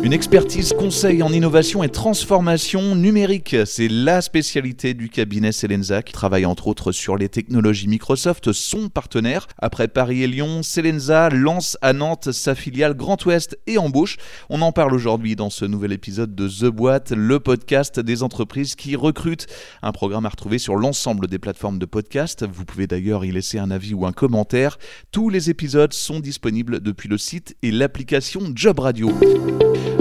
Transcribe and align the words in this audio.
Une 0.00 0.12
expertise 0.12 0.72
conseil 0.72 1.24
en 1.24 1.32
innovation 1.32 1.82
et 1.82 1.88
transformation 1.88 2.94
numérique, 2.94 3.56
c'est 3.66 3.88
la 3.88 4.22
spécialité 4.22 4.94
du 4.94 5.08
cabinet 5.08 5.50
Selenza 5.50 6.02
qui 6.02 6.12
travaille 6.12 6.46
entre 6.46 6.68
autres 6.68 6.92
sur 6.92 7.16
les 7.16 7.28
technologies 7.28 7.88
Microsoft, 7.88 8.52
son 8.52 8.88
partenaire. 8.88 9.48
Après 9.58 9.88
Paris 9.88 10.22
et 10.22 10.28
Lyon, 10.28 10.62
Selenza 10.62 11.30
lance 11.30 11.76
à 11.82 11.92
Nantes 11.92 12.30
sa 12.30 12.54
filiale 12.54 12.94
Grand 12.94 13.22
Ouest 13.26 13.58
et 13.66 13.76
embauche. 13.76 14.18
On 14.48 14.62
en 14.62 14.70
parle 14.70 14.94
aujourd'hui 14.94 15.34
dans 15.34 15.50
ce 15.50 15.64
nouvel 15.64 15.92
épisode 15.92 16.34
de 16.34 16.48
The 16.48 16.72
Boîte, 16.72 17.10
le 17.10 17.40
podcast 17.40 17.98
des 17.98 18.22
entreprises 18.22 18.76
qui 18.76 18.94
recrutent. 18.94 19.46
Un 19.82 19.92
programme 19.92 20.26
à 20.26 20.30
retrouver 20.30 20.58
sur 20.58 20.76
l'ensemble 20.76 21.26
des 21.26 21.40
plateformes 21.40 21.80
de 21.80 21.86
podcast. 21.86 22.46
Vous 22.50 22.64
pouvez 22.64 22.86
d'ailleurs 22.86 23.24
y 23.24 23.32
laisser 23.32 23.58
un 23.58 23.72
avis 23.72 23.94
ou 23.94 24.06
un 24.06 24.12
commentaire. 24.12 24.78
Tous 25.10 25.28
les 25.28 25.50
épisodes 25.50 25.92
sont 25.92 26.20
disponibles 26.20 26.80
depuis 26.80 27.08
le 27.08 27.18
site 27.18 27.56
et 27.62 27.72
l'application 27.72 28.52
Job 28.54 28.78
Radio. 28.78 29.12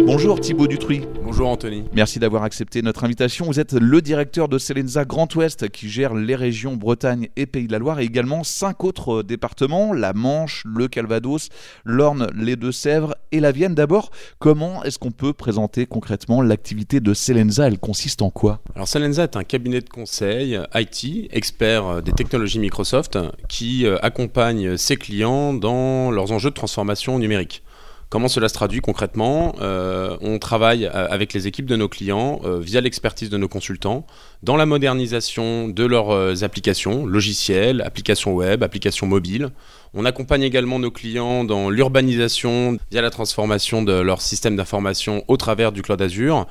Bonjour 0.05 0.39
Thibaut 0.39 0.67
Dutruy. 0.67 1.01
Bonjour 1.23 1.49
Anthony. 1.49 1.83
Merci 1.93 2.19
d'avoir 2.19 2.43
accepté 2.43 2.81
notre 2.81 3.03
invitation. 3.03 3.45
Vous 3.45 3.59
êtes 3.59 3.73
le 3.73 4.01
directeur 4.01 4.47
de 4.47 4.57
Selenza 4.57 5.05
Grand 5.05 5.33
Ouest 5.35 5.69
qui 5.69 5.89
gère 5.89 6.13
les 6.13 6.35
régions 6.35 6.75
Bretagne 6.75 7.29
et 7.35 7.45
Pays 7.45 7.67
de 7.67 7.71
la 7.71 7.79
Loire 7.79 7.99
et 7.99 8.03
également 8.03 8.43
cinq 8.43 8.83
autres 8.83 9.23
départements, 9.23 9.93
la 9.93 10.13
Manche, 10.13 10.63
le 10.65 10.87
Calvados, 10.87 11.49
l'Orne, 11.83 12.29
les 12.35 12.55
Deux-Sèvres 12.55 13.15
et 13.31 13.39
la 13.39 13.51
Vienne. 13.51 13.75
D'abord, 13.75 14.11
comment 14.39 14.83
est-ce 14.83 14.99
qu'on 14.99 15.11
peut 15.11 15.33
présenter 15.33 15.85
concrètement 15.85 16.41
l'activité 16.41 16.99
de 16.99 17.13
Selenza? 17.13 17.67
Elle 17.67 17.79
consiste 17.79 18.21
en 18.21 18.29
quoi? 18.29 18.61
Alors 18.75 18.87
Selenza 18.87 19.23
est 19.23 19.35
un 19.35 19.43
cabinet 19.43 19.81
de 19.81 19.89
conseil 19.89 20.59
IT, 20.73 21.29
expert 21.31 22.01
des 22.01 22.13
technologies 22.13 22.59
Microsoft, 22.59 23.17
qui 23.49 23.85
euh, 23.85 23.97
accompagne 24.01 24.77
ses 24.77 24.95
clients 24.95 25.53
dans 25.53 26.11
leurs 26.11 26.31
enjeux 26.31 26.49
de 26.49 26.55
transformation 26.55 27.19
numérique. 27.19 27.63
Comment 28.09 28.29
cela 28.29 28.47
se 28.47 28.53
traduit 28.53 28.79
concrètement 28.79 29.55
euh, 29.59 30.15
On 30.21 30.39
travaille 30.39 30.85
euh, 30.85 31.07
avec 31.09 31.33
les 31.33 31.45
équipes 31.45 31.65
de 31.65 31.75
nos 31.75 31.89
clients 31.89 32.39
euh, 32.45 32.57
via 32.57 32.79
l'expertise 32.79 33.29
de 33.29 33.35
nos 33.35 33.49
consultants 33.49 34.07
dans 34.43 34.55
la 34.55 34.65
modernisation 34.65 35.67
de 35.67 35.83
leurs 35.83 36.43
applications, 36.45 37.05
logiciels, 37.05 37.81
applications 37.81 38.33
web, 38.33 38.63
applications 38.63 39.07
mobiles. 39.07 39.49
On 39.93 40.05
accompagne 40.05 40.43
également 40.43 40.79
nos 40.79 40.91
clients 40.91 41.43
dans 41.43 41.69
l'urbanisation 41.69 42.77
via 42.91 43.01
la 43.01 43.09
transformation 43.09 43.81
de 43.81 43.93
leur 43.93 44.21
système 44.21 44.55
d'information 44.55 45.25
au 45.27 45.35
travers 45.35 45.73
du 45.73 45.81
cloud 45.81 46.01
Azure. 46.01 46.45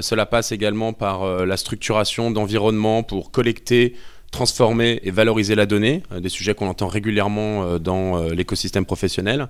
cela 0.00 0.26
passe 0.26 0.52
également 0.52 0.92
par 0.92 1.46
la 1.46 1.56
structuration 1.56 2.30
d'environnements 2.30 3.02
pour 3.02 3.30
collecter 3.30 3.94
transformer 4.30 5.00
et 5.02 5.10
valoriser 5.10 5.54
la 5.54 5.66
donnée, 5.66 6.02
des 6.16 6.28
sujets 6.28 6.54
qu'on 6.54 6.68
entend 6.68 6.86
régulièrement 6.86 7.78
dans 7.78 8.28
l'écosystème 8.28 8.86
professionnel, 8.86 9.48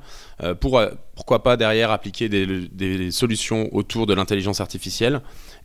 pour 0.60 0.80
pourquoi 1.14 1.42
pas 1.42 1.58
derrière 1.58 1.90
appliquer 1.90 2.30
des, 2.30 3.10
solutions 3.10 3.68
autour 3.74 4.06
de 4.06 4.14
l'intelligence 4.14 4.60
artificielle. 4.60 5.20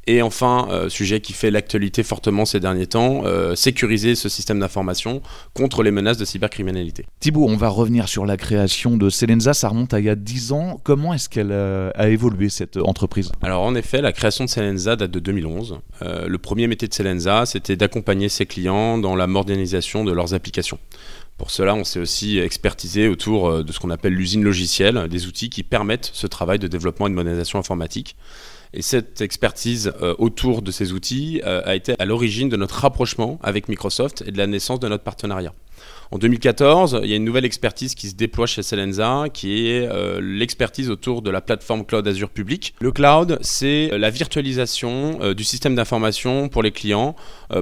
Et 0.08 0.22
enfin, 0.22 0.68
euh, 0.70 0.88
sujet 0.88 1.20
qui 1.20 1.34
fait 1.34 1.50
l'actualité 1.50 2.04
fortement 2.04 2.46
ces 2.46 2.60
derniers 2.60 2.86
temps, 2.86 3.24
euh, 3.26 3.56
sécuriser 3.56 4.14
ce 4.14 4.30
système 4.30 4.60
d'information 4.60 5.22
contre 5.56 5.82
les 5.82 5.90
menaces 5.90 6.18
de 6.18 6.26
cybercriminalité. 6.26 7.06
Thibault, 7.20 7.48
on 7.50 7.58
va 7.58 7.70
revenir 7.70 8.08
sur 8.08 8.26
la 8.26 8.38
création 8.38 8.98
de 8.98 9.10
Selenza, 9.10 9.56
ça 9.56 9.70
remonte 9.70 9.96
à 9.96 10.00
il 10.00 10.06
y 10.06 10.10
a 10.10 10.16
10 10.16 10.52
ans. 10.52 10.80
Comment 10.84 11.14
est-ce 11.14 11.28
qu'elle 11.28 11.52
euh, 11.52 11.90
a, 11.96 12.10
évolué 12.10 12.50
cette 12.50 12.78
entreprise? 12.78 13.32
Alors 13.42 13.64
en 13.64 13.74
effet, 13.74 14.02
la 14.02 14.12
création 14.12 14.46
de 14.46 14.50
Selenza 14.50 14.96
date 14.96 15.10
de 15.10 15.20
2011. 15.20 15.80
le 16.02 16.38
premier 16.38 16.68
métier 16.68 16.88
de 16.88 16.94
Selenza, 16.94 17.48
c'était 17.48 17.76
d'accompagner 17.76 18.30
ses 18.30 18.46
clients 18.46 19.00
dans 19.00 19.16
la 19.16 19.26
modernisation 19.26 20.04
de 20.04 20.12
leurs 20.12 20.36
applications. 20.36 20.78
Pour 21.38 21.50
cela, 21.52 21.74
on 21.74 21.84
s'est 21.84 22.00
aussi 22.00 22.38
expertisé 22.38 23.08
autour 23.08 23.64
de 23.64 23.72
ce 23.72 23.80
qu'on 23.80 23.90
appelle 23.90 24.14
l'usine 24.14 24.44
logicielle, 24.44 25.08
des 25.10 25.26
outils 25.28 25.50
qui 25.50 25.64
permettent 25.64 26.10
ce 26.14 26.28
travail 26.28 26.60
de 26.60 26.68
développement 26.68 27.08
et 27.08 27.10
de 27.10 27.16
modernisation 27.16 27.60
informatique. 27.60 28.16
Et 28.74 28.82
cette 28.82 29.22
expertise 29.22 29.94
euh, 30.02 30.16
autour 30.18 30.62
de 30.62 30.72
ces 30.72 30.94
outils 30.94 31.42
euh, 31.46 31.62
a 31.66 31.76
été 31.76 31.96
à 32.00 32.06
l'origine 32.06 32.50
de 32.50 32.58
notre 32.58 32.76
rapprochement 32.76 33.40
avec 33.42 33.70
Microsoft 33.70 34.24
et 34.26 34.32
de 34.32 34.38
la 34.38 34.48
naissance 34.48 34.80
de 34.80 34.88
notre 34.88 35.04
partenariat. 35.04 35.54
En 36.12 36.20
2014, 36.20 37.00
il 37.04 37.10
y 37.10 37.14
a 37.14 37.16
une 37.16 37.24
nouvelle 37.24 37.46
expertise 37.46 37.96
qui 37.96 38.10
se 38.10 38.16
déploie 38.16 38.46
chez 38.46 38.62
Selenza, 38.62 39.26
qui 39.34 39.68
est 39.68 39.88
euh, 39.88 40.20
l'expertise 40.22 40.92
autour 40.92 41.24
de 41.24 41.32
la 41.32 41.42
plateforme 41.42 41.84
Cloud 41.84 42.08
Azure 42.08 42.30
public. 42.30 42.76
Le 42.80 42.92
cloud, 42.92 43.40
c'est 43.42 43.92
euh, 43.92 43.98
la 43.98 44.12
virtualisation 44.12 45.20
euh, 45.22 45.34
du 45.34 45.44
système 45.44 45.74
d'information 45.74 46.48
pour 46.48 46.62
les 46.62 46.72
clients. 46.72 47.16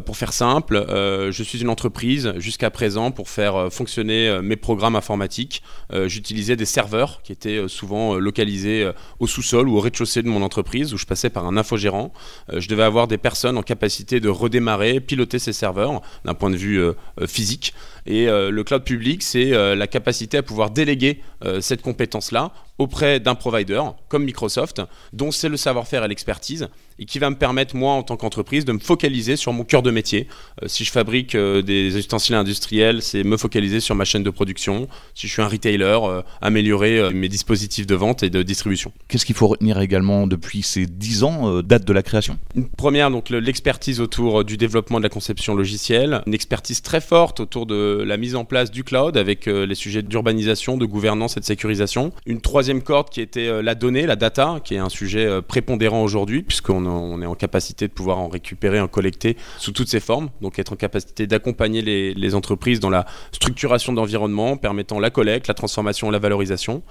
pour 0.06 0.18
faire 0.18 0.34
simple, 0.34 0.86
je 0.90 1.44
suis 1.44 1.60
une 1.62 1.70
entreprise 1.70 2.34
jusqu'à 2.38 2.70
présent 2.70 3.12
pour 3.12 3.30
faire 3.30 3.72
fonctionner 3.72 4.40
mes 4.42 4.56
programmes 4.56 4.96
informatiques. 4.96 5.62
J'utilisais 6.06 6.56
des 6.56 6.66
serveurs 6.66 7.22
qui 7.24 7.32
étaient 7.32 7.68
souvent 7.68 8.16
localisés 8.16 8.90
au 9.20 9.28
sous-sol 9.28 9.68
ou 9.68 9.78
au 9.78 9.80
rez-de-chaussée 9.80 10.22
de 10.22 10.28
mon 10.28 10.42
entreprise 10.42 10.94
où 10.94 10.98
je 10.98 11.06
passais 11.06 11.30
par 11.30 11.46
un 11.46 11.58
infogérant. 11.58 12.14
je 12.56 12.68
devais 12.68 12.84
avoir 12.84 13.08
des 13.08 13.18
personnes 13.18 13.58
en 13.58 13.64
capacité 13.64 14.20
de 14.20 14.30
redémarrer, 14.30 15.00
piloter 15.00 15.40
ces 15.40 15.54
serveurs 15.54 16.02
d'un 16.26 16.34
point 16.34 16.50
de 16.50 16.58
vue 16.58 16.82
physique. 17.28 17.74
Et 18.06 18.28
euh, 18.28 18.52
le 18.52 18.64
cloud 18.64 18.84
public, 18.84 19.24
c'est 19.24 19.54
euh, 19.54 19.76
la 19.76 19.88
capacité 19.88 20.38
à 20.38 20.44
pouvoir 20.44 20.72
déléguer 20.72 21.22
euh, 21.46 21.62
cette 21.62 21.82
compétence-là 21.82 22.52
auprès 22.78 23.20
d'un 23.20 23.36
provider 23.36 23.82
comme 24.10 24.24
Microsoft, 24.26 24.82
dont 25.14 25.32
c'est 25.32 25.50
le 25.50 25.58
savoir-faire 25.58 26.04
et 26.04 26.08
l'expertise, 26.08 26.68
et 27.00 27.06
qui 27.06 27.20
va 27.20 27.30
me 27.30 27.36
permettre, 27.36 27.76
moi, 27.76 27.94
en 27.94 28.04
tant 28.04 28.18
qu'entreprise, 28.18 28.66
de 28.66 28.72
me 28.72 28.80
focaliser 28.80 29.36
sur 29.36 29.54
mon 29.54 29.64
cœur 29.64 29.82
de 29.82 29.92
métier. 29.92 30.28
Euh, 30.62 30.68
si 30.68 30.84
je 30.84 30.92
fabrique 30.92 31.36
euh, 31.36 31.62
des 31.62 31.98
ustensiles 31.98 32.36
industriels, 32.36 33.02
c'est 33.02 33.24
me 33.24 33.38
focaliser 33.38 33.80
sur 33.80 33.96
ma 33.96 34.06
chaîne 34.06 34.24
de 34.24 34.30
production. 34.30 34.88
Si 35.16 35.28
je 35.28 35.34
suis 35.34 35.42
un 35.42 35.48
retailer, 35.48 36.00
euh, 36.04 36.22
améliorer 36.42 37.12
mes 37.14 37.30
dispositifs 37.30 37.88
de 37.88 37.96
vente 37.96 38.24
et 38.24 38.30
de 38.30 38.44
distribution. 38.44 38.92
Qu'est-ce 39.08 39.26
qu'il 39.26 39.36
faut 39.36 39.48
retenir 39.48 39.80
également 39.80 40.28
depuis 40.28 40.62
ces 40.62 40.86
10 40.86 41.24
ans, 41.24 41.62
date 41.62 41.86
de 41.86 41.94
la 41.94 42.04
création? 42.04 42.38
Une 42.56 42.70
première, 42.70 43.10
donc 43.10 43.30
l'expertise 43.30 44.00
autour 44.00 44.44
du 44.44 44.58
développement 44.58 45.00
de 45.00 45.04
la 45.04 45.10
conception 45.10 45.56
logicielle, 45.56 46.22
une 46.28 46.34
expertise 46.34 46.82
très 46.82 47.02
forte 47.02 47.40
autour 47.40 47.66
de 47.66 48.04
la 48.06 48.18
mise 48.18 48.36
en 48.36 48.46
place 48.46 48.72
du 48.72 48.84
cloud 48.84 49.18
avec 49.18 49.46
les 49.46 49.76
sujets 49.76 50.02
d'urbanisation, 50.02 50.78
de 50.78 50.86
gouvernance 50.86 51.38
et 51.38 51.40
de 51.40 51.46
sécurisation. 51.46 52.12
Une 52.26 52.42
troisième 52.42 52.63
corde 52.84 53.10
qui 53.10 53.22
était 53.22 53.62
la 53.62 53.76
donnée, 53.76 54.06
la 54.06 54.16
data, 54.16 54.60
qui 54.64 54.76
est 54.76 54.80
un 54.80 54.90
sujet 54.90 55.42
prépondérant 55.42 56.04
aujourd'hui 56.04 56.44
puisqu'on 56.44 56.86
on, 56.86 57.22
est 57.22 57.26
en 57.26 57.36
capacité 57.36 57.88
de 57.88 57.94
pouvoir 57.94 58.20
en 58.20 58.28
récupérer, 58.28 58.80
en 58.80 58.88
collecter 58.88 59.38
sous 59.58 59.72
toutes 59.72 59.90
ses 59.90 60.00
formes. 60.00 60.30
Donc 60.42 60.60
être 60.60 60.74
en 60.74 60.76
capacité 60.76 61.28
d'accompagner 61.28 61.82
les, 61.82 62.36
entreprises 62.36 62.80
dans 62.80 62.90
la 62.90 63.06
structuration 63.32 63.94
d'environnement, 63.94 64.58
permettant 64.58 65.00
la 65.00 65.10
collecte, 65.10 65.48
la 65.48 65.54
transformation, 65.54 66.10
la 66.10 66.20
valorisation. 66.20 66.82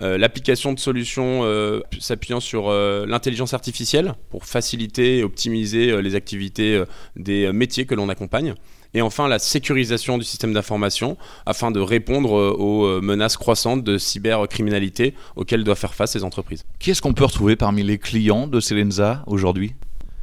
Euh, 0.00 0.16
l'application 0.16 0.72
de 0.72 0.78
solutions 0.78 1.40
euh, 1.42 1.80
s'appuyant 1.98 2.40
sur 2.40 2.68
euh, 2.68 3.04
l'intelligence 3.06 3.52
artificielle 3.54 4.14
pour 4.30 4.44
faciliter 4.44 5.18
et 5.18 5.24
optimiser 5.24 6.00
les 6.00 6.14
activités 6.14 6.82
des 7.16 7.52
métiers 7.52 7.86
que 7.86 7.94
l'on 7.94 8.08
accompagne. 8.08 8.54
Et 8.94 9.02
enfin, 9.02 9.26
la 9.26 9.38
sécurisation 9.38 10.18
du 10.18 10.24
système 10.24 10.52
d'information 10.52 11.16
afin 11.46 11.70
de 11.70 11.80
répondre 11.80 12.32
aux 12.32 13.00
menaces 13.00 13.36
croissantes 13.36 13.82
de 13.82 13.96
cybercriminalité 13.96 15.14
auxquelles 15.34 15.64
doivent 15.64 15.78
faire 15.78 15.94
face 15.94 16.12
ces 16.12 16.24
entreprises. 16.24 16.64
Qui 16.78 16.90
est-ce 16.90 17.00
qu'on 17.00 17.14
peut 17.14 17.24
retrouver 17.24 17.56
parmi 17.56 17.82
les 17.82 17.98
clients 17.98 18.46
de 18.46 18.60
Selenza 18.60 19.24
aujourd'hui? 19.26 19.74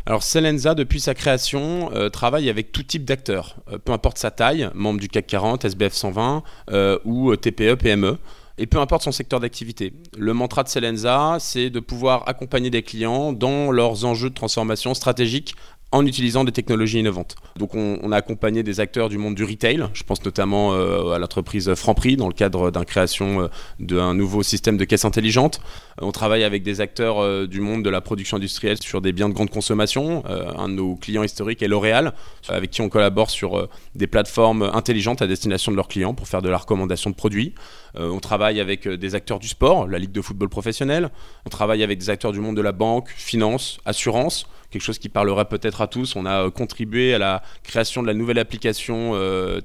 Alors 0.06 0.24
Selenza, 0.24 0.76
depuis 0.76 1.00
sa 1.00 1.14
création, 1.14 1.92
travaille 2.12 2.50
avec 2.50 2.72
tout 2.72 2.84
type 2.84 3.06
d'acteurs, 3.06 3.56
peu 3.86 3.92
importe 3.92 4.18
sa 4.18 4.32
taille, 4.32 4.70
membre 4.74 5.00
du 5.00 5.08
CAC 5.08 5.28
40, 5.28 5.66
SBF 5.66 5.94
120 5.94 6.44
ou 7.06 7.36
TPE, 7.36 7.76
PME 7.76 8.18
et 8.58 8.66
peu 8.66 8.80
importe 8.80 9.04
son 9.04 9.12
secteur 9.12 9.40
d'activité. 9.40 9.94
Le 10.18 10.34
mantra 10.34 10.64
de 10.64 10.68
Selenza, 10.68 11.38
c'est 11.40 11.70
de 11.70 11.80
pouvoir 11.80 12.28
accompagner 12.28 12.70
des 12.70 12.84
clients 12.84 13.34
dans 13.34 13.72
leurs 13.72 14.04
enjeux 14.04 14.30
de 14.30 14.36
transformation 14.36 14.94
stratégique 14.94 15.56
en 15.92 16.06
utilisant 16.06 16.44
des 16.44 16.52
technologies 16.52 17.00
innovantes. 17.00 17.36
Donc 17.58 17.74
on, 17.74 18.12
a 18.12 18.16
accompagné 18.16 18.62
des 18.64 18.80
acteurs 18.80 19.10
du 19.10 19.18
monde 19.18 19.36
du 19.36 19.44
retail, 19.44 19.86
je 19.94 20.04
pense 20.04 20.24
notamment 20.24 20.74
euh, 20.74 21.12
à 21.12 21.20
l'entreprise 21.20 21.74
Franprix 21.74 22.16
dans 22.16 22.28
le 22.28 22.34
cadre 22.34 22.70
d'un 22.70 22.86
création 22.86 23.42
euh, 23.42 23.48
d'un 23.80 24.14
nouveau 24.14 24.44
système 24.44 24.78
de 24.78 24.86
caisse 24.86 25.06
intelligente. 25.06 25.62
Euh, 26.02 26.06
on 26.06 26.12
travaille 26.12 26.44
avec 26.44 26.62
des 26.62 26.80
acteurs 26.82 27.48
du 27.48 27.60
monde 27.60 27.84
de 27.84 27.90
la 27.90 28.02
production 28.02 28.38
industrielle 28.38 28.78
sur 28.82 29.02
des 29.02 29.12
biens 29.14 29.30
de 29.30 29.34
grande 29.34 29.50
consommation. 29.50 30.24
un 30.26 30.70
de 30.70 30.74
nos 30.74 30.96
clients 30.96 31.24
historiques 31.24 31.62
est 31.62 31.68
L'Oréal, 31.68 32.14
avec 32.48 32.72
qui 32.72 32.82
on 32.82 32.90
collabore 32.90 33.30
sur 33.30 33.68
des 33.96 34.08
plateformes 34.08 34.64
intelligentes 34.74 35.22
à 35.22 35.28
destination 35.28 35.72
de 35.72 35.76
leurs 35.76 35.88
clients 35.88 36.14
pour 36.14 36.28
faire 36.28 36.42
de 36.42 36.50
la 36.50 36.58
recommandation 36.58 37.10
de 37.10 37.16
produits. 37.16 37.54
on 37.96 38.20
travaille 38.20 38.60
avec 38.60 38.88
des 38.88 39.16
acteurs 39.16 39.40
du 39.40 39.48
sport, 39.48 39.88
la 39.88 40.00
Ligue 40.00 40.12
de 40.12 40.22
football 40.22 40.50
professionnel. 40.50 41.10
On 41.46 41.50
travaille 41.50 41.84
avec 41.84 42.00
des 42.00 42.10
acteurs 42.10 42.32
du 42.32 42.40
monde 42.40 42.58
de 42.58 42.62
la 42.62 42.72
banque, 42.72 43.10
finance, 43.10 43.80
assurance 43.86 44.48
quelque 44.72 44.82
chose 44.82 45.00
qui 45.00 45.10
parlerait 45.10 45.46
peut-être 45.46 45.82
à 45.82 45.88
tous, 45.88 46.16
on 46.16 46.26
a 46.26 46.50
contribué 46.52 47.14
à 47.14 47.18
la 47.18 47.44
création 47.64 48.02
de 48.02 48.08
la 48.08 48.14
nouvelle 48.14 48.40
application 48.40 49.14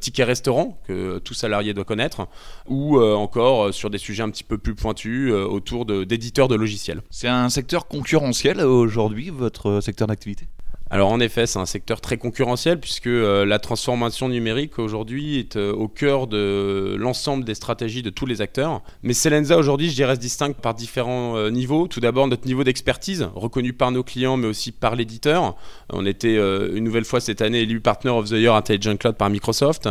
Ticket 0.01 0.25
Restaurant 0.25 0.81
que 0.87 1.19
tout 1.19 1.35
salarié 1.35 1.75
doit 1.75 1.85
connaître, 1.85 2.27
ou 2.67 2.99
encore 3.01 3.73
sur 3.73 3.91
des 3.91 3.99
sujets 3.99 4.23
un 4.23 4.31
petit 4.31 4.45
peu 4.45 4.59
plus 4.59 4.75
pointus 4.75 5.33
autour 5.33 5.85
d'éditeurs 5.87 6.49
de 6.49 6.55
logiciels. 6.55 7.03
C'est 7.11 7.29
un 7.29 7.51
secteur 7.51 7.87
concurrentiel 7.87 8.61
aujourd'hui, 8.61 9.31
votre 9.31 9.81
secteur 9.81 10.09
d'activité? 10.09 10.47
Alors 10.95 11.11
en 11.11 11.19
effet, 11.19 11.49
c'est 11.49 11.59
un 11.59 11.67
secteur 11.67 12.01
très 12.01 12.19
concurrentiel 12.19 12.79
puisque 12.79 13.09
euh, 13.09 13.45
la 13.45 13.59
transformation 13.59 14.29
numérique 14.29 14.79
aujourd'hui 14.79 15.41
est 15.41 15.57
euh, 15.57 15.73
au 15.73 15.89
cœur 15.89 16.29
de 16.29 16.95
l'ensemble 16.97 17.43
des 17.43 17.57
stratégies 17.57 18.05
de 18.05 18.11
tous 18.11 18.27
les 18.27 18.41
acteurs. 18.41 18.81
Mais 19.03 19.13
Selenza 19.13 19.59
aujourd'hui, 19.59 19.91
je 19.91 19.97
dirais, 19.97 20.15
se 20.15 20.21
distingue 20.21 20.55
par 20.55 20.73
différents 20.73 21.37
euh, 21.37 21.51
niveaux. 21.51 21.89
Tout 21.89 21.99
d'abord, 21.99 22.29
notre 22.29 22.47
niveau 22.47 22.63
d'expertise, 22.63 23.29
reconnu 23.35 23.73
par 23.73 23.91
nos 23.91 24.05
clients 24.05 24.37
mais 24.37 24.47
aussi 24.47 24.71
par 24.71 24.95
l'éditeur. 24.95 25.57
On 25.93 26.07
était 26.07 26.37
une 26.37 26.85
nouvelle 26.85 27.05
fois 27.05 27.19
cette 27.19 27.43
année 27.43 27.63
élu 27.63 27.81
Partner 27.81 28.11
of 28.11 28.29
the 28.29 28.35
Year 28.35 28.55
Intelligent 28.55 28.97
Cloud 28.97 29.17
par 29.17 29.31
Microsoft. 29.31 29.89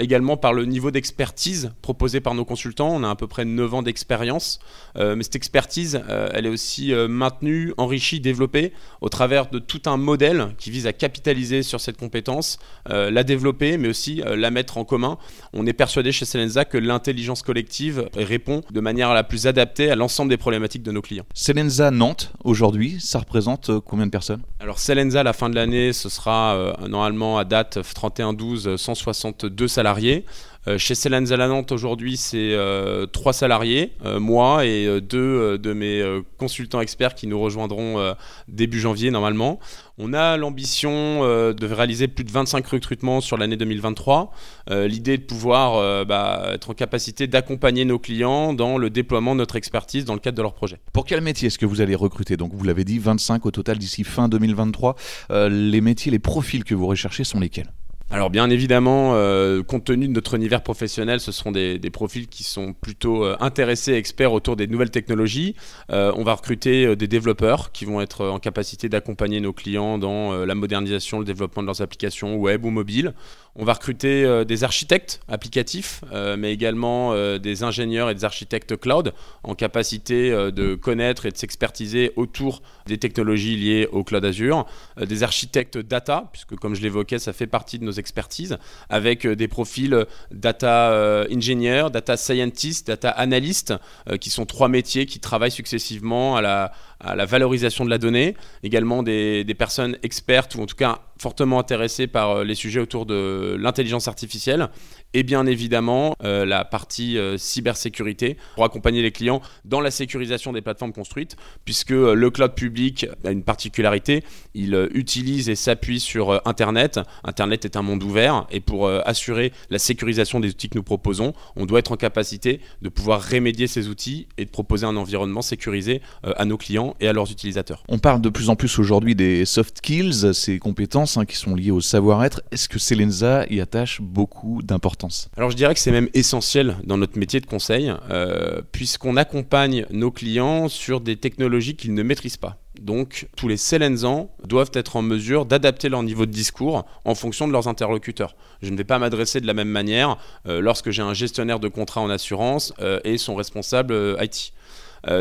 également 0.00 0.36
par 0.36 0.52
le 0.52 0.64
niveau 0.64 0.90
d'expertise 0.90 1.70
proposé 1.80 2.20
par 2.20 2.34
nos 2.34 2.44
consultants. 2.44 2.88
On 2.92 3.04
a 3.04 3.10
à 3.10 3.14
peu 3.14 3.28
près 3.28 3.44
9 3.44 3.74
ans 3.74 3.82
d'expérience. 3.82 4.58
mais 4.96 5.22
cette 5.22 5.36
expertise, 5.36 6.02
elle 6.08 6.46
est 6.46 6.50
aussi 6.50 6.92
maintenue, 7.08 7.72
enrichie, 7.76 8.20
développée 8.20 8.72
au 9.00 9.08
travers 9.08 9.48
de 9.48 9.58
tout 9.58 9.82
un 9.86 9.96
modèle 9.96 10.23
qui 10.58 10.70
vise 10.70 10.86
à 10.86 10.92
capitaliser 10.92 11.62
sur 11.62 11.80
cette 11.80 11.96
compétence, 11.96 12.58
euh, 12.90 13.10
la 13.10 13.24
développer, 13.24 13.76
mais 13.76 13.88
aussi 13.88 14.22
euh, 14.22 14.36
la 14.36 14.50
mettre 14.50 14.78
en 14.78 14.84
commun. 14.84 15.18
On 15.52 15.66
est 15.66 15.72
persuadé 15.72 16.12
chez 16.12 16.24
Selenza 16.24 16.64
que 16.64 16.78
l'intelligence 16.78 17.42
collective 17.42 18.08
répond 18.16 18.62
de 18.70 18.80
manière 18.80 19.12
la 19.14 19.24
plus 19.24 19.46
adaptée 19.46 19.90
à 19.90 19.96
l'ensemble 19.96 20.30
des 20.30 20.36
problématiques 20.36 20.82
de 20.82 20.92
nos 20.92 21.02
clients. 21.02 21.26
Selenza 21.34 21.90
Nantes, 21.90 22.32
aujourd'hui, 22.44 22.98
ça 23.00 23.18
représente 23.18 23.70
euh, 23.70 23.80
combien 23.80 24.06
de 24.06 24.10
personnes? 24.10 24.42
Alors 24.60 24.78
Selenza, 24.78 25.20
à 25.20 25.22
la 25.22 25.32
fin 25.32 25.50
de 25.50 25.54
l'année, 25.54 25.92
ce 25.92 26.08
sera 26.08 26.74
normalement 26.88 27.38
à 27.38 27.44
date 27.44 27.78
31-12, 27.78 28.76
162 28.76 29.68
salariés. 29.68 30.24
Euh, 30.66 30.78
chez 30.78 30.94
Selenza 30.94 31.36
Nantes 31.36 31.72
aujourd'hui, 31.72 32.16
c'est 32.16 32.52
euh, 32.52 33.06
trois 33.06 33.32
salariés, 33.32 33.92
euh, 34.04 34.18
moi 34.18 34.64
et 34.64 35.00
deux 35.00 35.58
de 35.58 35.72
mes 35.72 36.02
consultants 36.38 36.80
experts 36.80 37.14
qui 37.14 37.26
nous 37.26 37.38
rejoindront 37.38 38.14
début 38.48 38.80
janvier 38.80 39.10
normalement. 39.10 39.58
On 39.98 40.12
a 40.12 40.36
l'ambition 40.36 41.20
de 41.22 41.66
réaliser 41.66 42.08
plus 42.08 42.24
de 42.24 42.30
25 42.30 42.66
recrutements 42.66 43.20
sur 43.20 43.36
l'année 43.36 43.56
2023. 43.56 44.32
L'idée 44.70 45.18
de 45.18 45.22
pouvoir 45.22 46.04
bah, 46.06 46.50
être 46.52 46.70
en 46.70 46.74
capacité 46.74 47.26
d'accompagner 47.26 47.84
nos 47.84 47.98
clients 47.98 48.52
dans 48.52 48.78
le 48.78 48.90
déploiement 48.90 49.34
de 49.34 49.38
notre 49.38 49.56
expertise 49.56 50.04
dans 50.04 50.14
le 50.14 50.20
cadre 50.20 50.36
de 50.36 50.42
leur 50.42 50.54
projet. 50.54 50.78
Pour 50.92 51.04
quel 51.04 51.20
métier 51.20 51.48
est-ce 51.48 51.58
que 51.58 51.66
vous 51.66 51.80
allez 51.80 51.94
recruter? 51.94 52.36
Donc 52.36 52.52
vous 52.54 52.64
l'avez 52.64 52.84
dit, 52.84 52.98
25 52.98 53.46
au 53.46 53.50
total 53.50 53.78
d'ici 53.78 54.04
fin 54.04 54.28
2023. 54.28 54.96
les 55.30 55.80
métiers, 55.80 56.10
les 56.10 56.18
profils 56.18 56.64
que 56.64 56.74
vous 56.74 56.86
recherchez 56.86 57.24
sont 57.24 57.40
lesquels? 57.40 57.70
Alors 58.10 58.30
bien 58.30 58.50
évidemment, 58.50 59.14
euh, 59.14 59.62
compte 59.62 59.84
tenu 59.84 60.06
de 60.06 60.12
notre 60.12 60.34
univers 60.34 60.62
professionnel, 60.62 61.20
ce 61.20 61.32
seront 61.32 61.52
des, 61.52 61.78
profils 61.90 62.28
qui 62.28 62.44
sont 62.44 62.72
plutôt 62.72 63.24
euh, 63.24 63.36
intéressés, 63.40 63.94
experts 63.94 64.32
autour 64.32 64.56
des 64.56 64.66
nouvelles 64.66 64.90
technologies. 64.90 65.56
Euh, 65.90 66.12
on 66.14 66.22
va 66.22 66.34
recruter 66.34 66.94
des 66.96 67.08
développeurs 67.08 67.72
qui 67.72 67.86
vont 67.86 68.00
être 68.00 68.26
en 68.26 68.38
capacité 68.38 68.88
d'accompagner 68.88 69.40
nos 69.40 69.52
clients 69.52 69.98
dans 69.98 70.44
la 70.44 70.54
modernisation, 70.54 71.18
le 71.18 71.24
développement 71.24 71.62
de 71.62 71.66
leurs 71.66 71.80
applications 71.80 72.36
web 72.36 72.64
ou 72.64 72.70
mobiles. 72.70 73.14
On 73.56 73.64
va 73.64 73.74
recruter 73.74 74.44
des 74.44 74.64
architectes 74.64 75.20
applicatifs, 75.28 76.02
mais 76.36 76.52
également 76.52 77.14
des 77.38 77.62
ingénieurs 77.62 78.10
et 78.10 78.14
des 78.14 78.24
architectes 78.24 78.76
cloud 78.76 79.12
en 79.42 79.54
capacité 79.54 80.30
de 80.30 80.74
connaître 80.74 81.26
et 81.26 81.30
de 81.30 81.36
s'expertiser 81.36 82.12
autour 82.16 82.62
des 82.86 82.98
technologies 82.98 83.56
liées 83.56 83.88
au 83.92 84.02
cloud 84.02 84.24
Azure. 84.24 84.66
des 84.98 85.22
architectes 85.22 85.78
data, 85.78 86.28
puisque 86.32 86.56
comme 86.56 86.74
je 86.74 86.82
l'évoquais, 86.82 87.18
ça 87.18 87.32
fait 87.32 87.46
partie 87.46 87.78
de 87.78 87.84
nos 87.84 87.92
expertises, 87.92 88.58
avec 88.88 89.26
euh, 89.26 89.36
des 89.36 89.48
profils 89.48 89.94
euh, 89.94 90.04
data 90.30 90.92
euh, 90.92 91.26
engineer, 91.34 91.90
data 91.90 92.16
scientist, 92.16 92.86
data 92.86 93.10
analyst, 93.10 93.74
qui 94.20 94.30
sont 94.30 94.46
trois 94.46 94.68
métiers 94.68 95.06
qui 95.06 95.20
travaillent 95.20 95.50
successivement 95.50 96.36
à 96.36 96.42
la, 96.42 96.72
à 97.04 97.14
la 97.14 97.26
valorisation 97.26 97.84
de 97.84 97.90
la 97.90 97.98
donnée, 97.98 98.34
également 98.62 99.02
des, 99.02 99.44
personnes 99.58 99.96
expertes 100.02 100.54
ou 100.56 100.62
en 100.62 100.66
tout 100.66 100.74
cas 100.76 101.00
fortement 101.20 101.60
intéressées 101.60 102.06
par 102.06 102.42
les 102.42 102.54
sujets 102.54 102.80
autour 102.80 103.06
de 103.06 103.56
l'intelligence 103.58 104.08
artificielle 104.08 104.68
et 105.14 105.22
bien 105.22 105.46
évidemment 105.46 106.16
euh, 106.22 106.44
la 106.44 106.64
partie 106.64 107.16
euh, 107.16 107.38
cybersécurité 107.38 108.36
pour 108.56 108.64
accompagner 108.64 109.00
les 109.00 109.12
clients 109.12 109.40
dans 109.64 109.80
la 109.80 109.90
sécurisation 109.90 110.52
des 110.52 110.60
plateformes 110.60 110.92
construites, 110.92 111.36
puisque 111.64 111.92
euh, 111.92 112.14
le 112.14 112.30
cloud 112.30 112.54
public 112.54 113.06
a 113.24 113.30
une 113.30 113.44
particularité, 113.44 114.24
il 114.54 114.74
utilise 114.92 115.48
et 115.48 115.54
s'appuie 115.54 116.00
sur 116.00 116.42
Internet. 116.46 117.00
Internet 117.22 117.64
est 117.64 117.76
un 117.76 117.82
monde 117.82 118.02
ouvert 118.02 118.46
et 118.50 118.60
pour 118.60 118.88
assurer 118.88 119.52
la 119.70 119.78
sécurisation 119.78 120.40
des 120.40 120.48
outils 120.48 120.68
que 120.68 120.76
nous 120.76 120.82
proposons, 120.82 121.32
on 121.54 121.64
doit 121.64 121.78
être 121.78 121.92
en 121.92 121.96
capacité 121.96 122.60
de 122.82 122.88
pouvoir 122.88 123.22
remédier 123.22 123.66
ces 123.66 123.88
outils 123.88 124.26
et 124.36 124.44
de 124.44 124.50
proposer 124.50 124.86
un 124.86 124.96
environnement 124.96 125.42
sécurisé 125.42 126.02
à 126.22 126.44
nos 126.44 126.56
clients 126.56 126.96
et 127.00 127.06
à 127.06 127.12
leurs 127.12 127.30
utilisateurs. 127.30 127.84
On 127.88 127.98
parle 127.98 128.20
de 128.20 128.28
plus 128.28 128.48
en 128.48 128.56
plus 128.56 128.78
aujourd'hui 128.78 129.14
des 129.14 129.44
soft 129.44 129.78
skills, 129.78 130.34
ces 130.34 130.58
compétences 130.58 131.16
hein, 131.16 131.24
qui 131.24 131.36
sont 131.36 131.54
liées 131.54 131.70
au 131.70 131.80
savoir-être. 131.80 132.42
Est-ce 132.50 132.68
que 132.68 132.78
Selenza 132.78 133.46
y 133.50 133.60
attache 133.60 134.00
beaucoup 134.00 134.62
d'importance? 134.62 135.03
Alors 135.36 135.50
je 135.50 135.56
dirais 135.56 135.74
que 135.74 135.80
c'est 135.80 135.90
même 135.90 136.08
essentiel 136.14 136.76
dans 136.84 136.96
notre 136.96 137.18
métier 137.18 137.40
de 137.40 137.46
conseil, 137.46 137.92
euh, 138.10 138.60
puisqu'on 138.72 139.16
accompagne 139.16 139.86
nos 139.90 140.10
clients 140.10 140.68
sur 140.68 141.00
des 141.00 141.16
technologies 141.16 141.76
qu'ils 141.76 141.94
ne 141.94 142.02
maîtrisent 142.02 142.36
pas. 142.36 142.58
Donc 142.80 143.28
tous 143.36 143.46
les 143.48 143.56
Selenzans 143.56 144.30
doivent 144.46 144.72
être 144.74 144.96
en 144.96 145.02
mesure 145.02 145.46
d'adapter 145.46 145.88
leur 145.88 146.02
niveau 146.02 146.26
de 146.26 146.32
discours 146.32 146.84
en 147.04 147.14
fonction 147.14 147.46
de 147.46 147.52
leurs 147.52 147.68
interlocuteurs. 147.68 148.34
Je 148.62 148.70
ne 148.70 148.76
vais 148.76 148.84
pas 148.84 148.98
m'adresser 148.98 149.40
de 149.40 149.46
la 149.46 149.54
même 149.54 149.68
manière 149.68 150.18
euh, 150.46 150.60
lorsque 150.60 150.90
j'ai 150.90 151.02
un 151.02 151.14
gestionnaire 151.14 151.60
de 151.60 151.68
contrat 151.68 152.00
en 152.00 152.10
assurance 152.10 152.72
euh, 152.80 153.00
et 153.04 153.16
son 153.18 153.34
responsable 153.36 154.16
IT. 154.20 154.52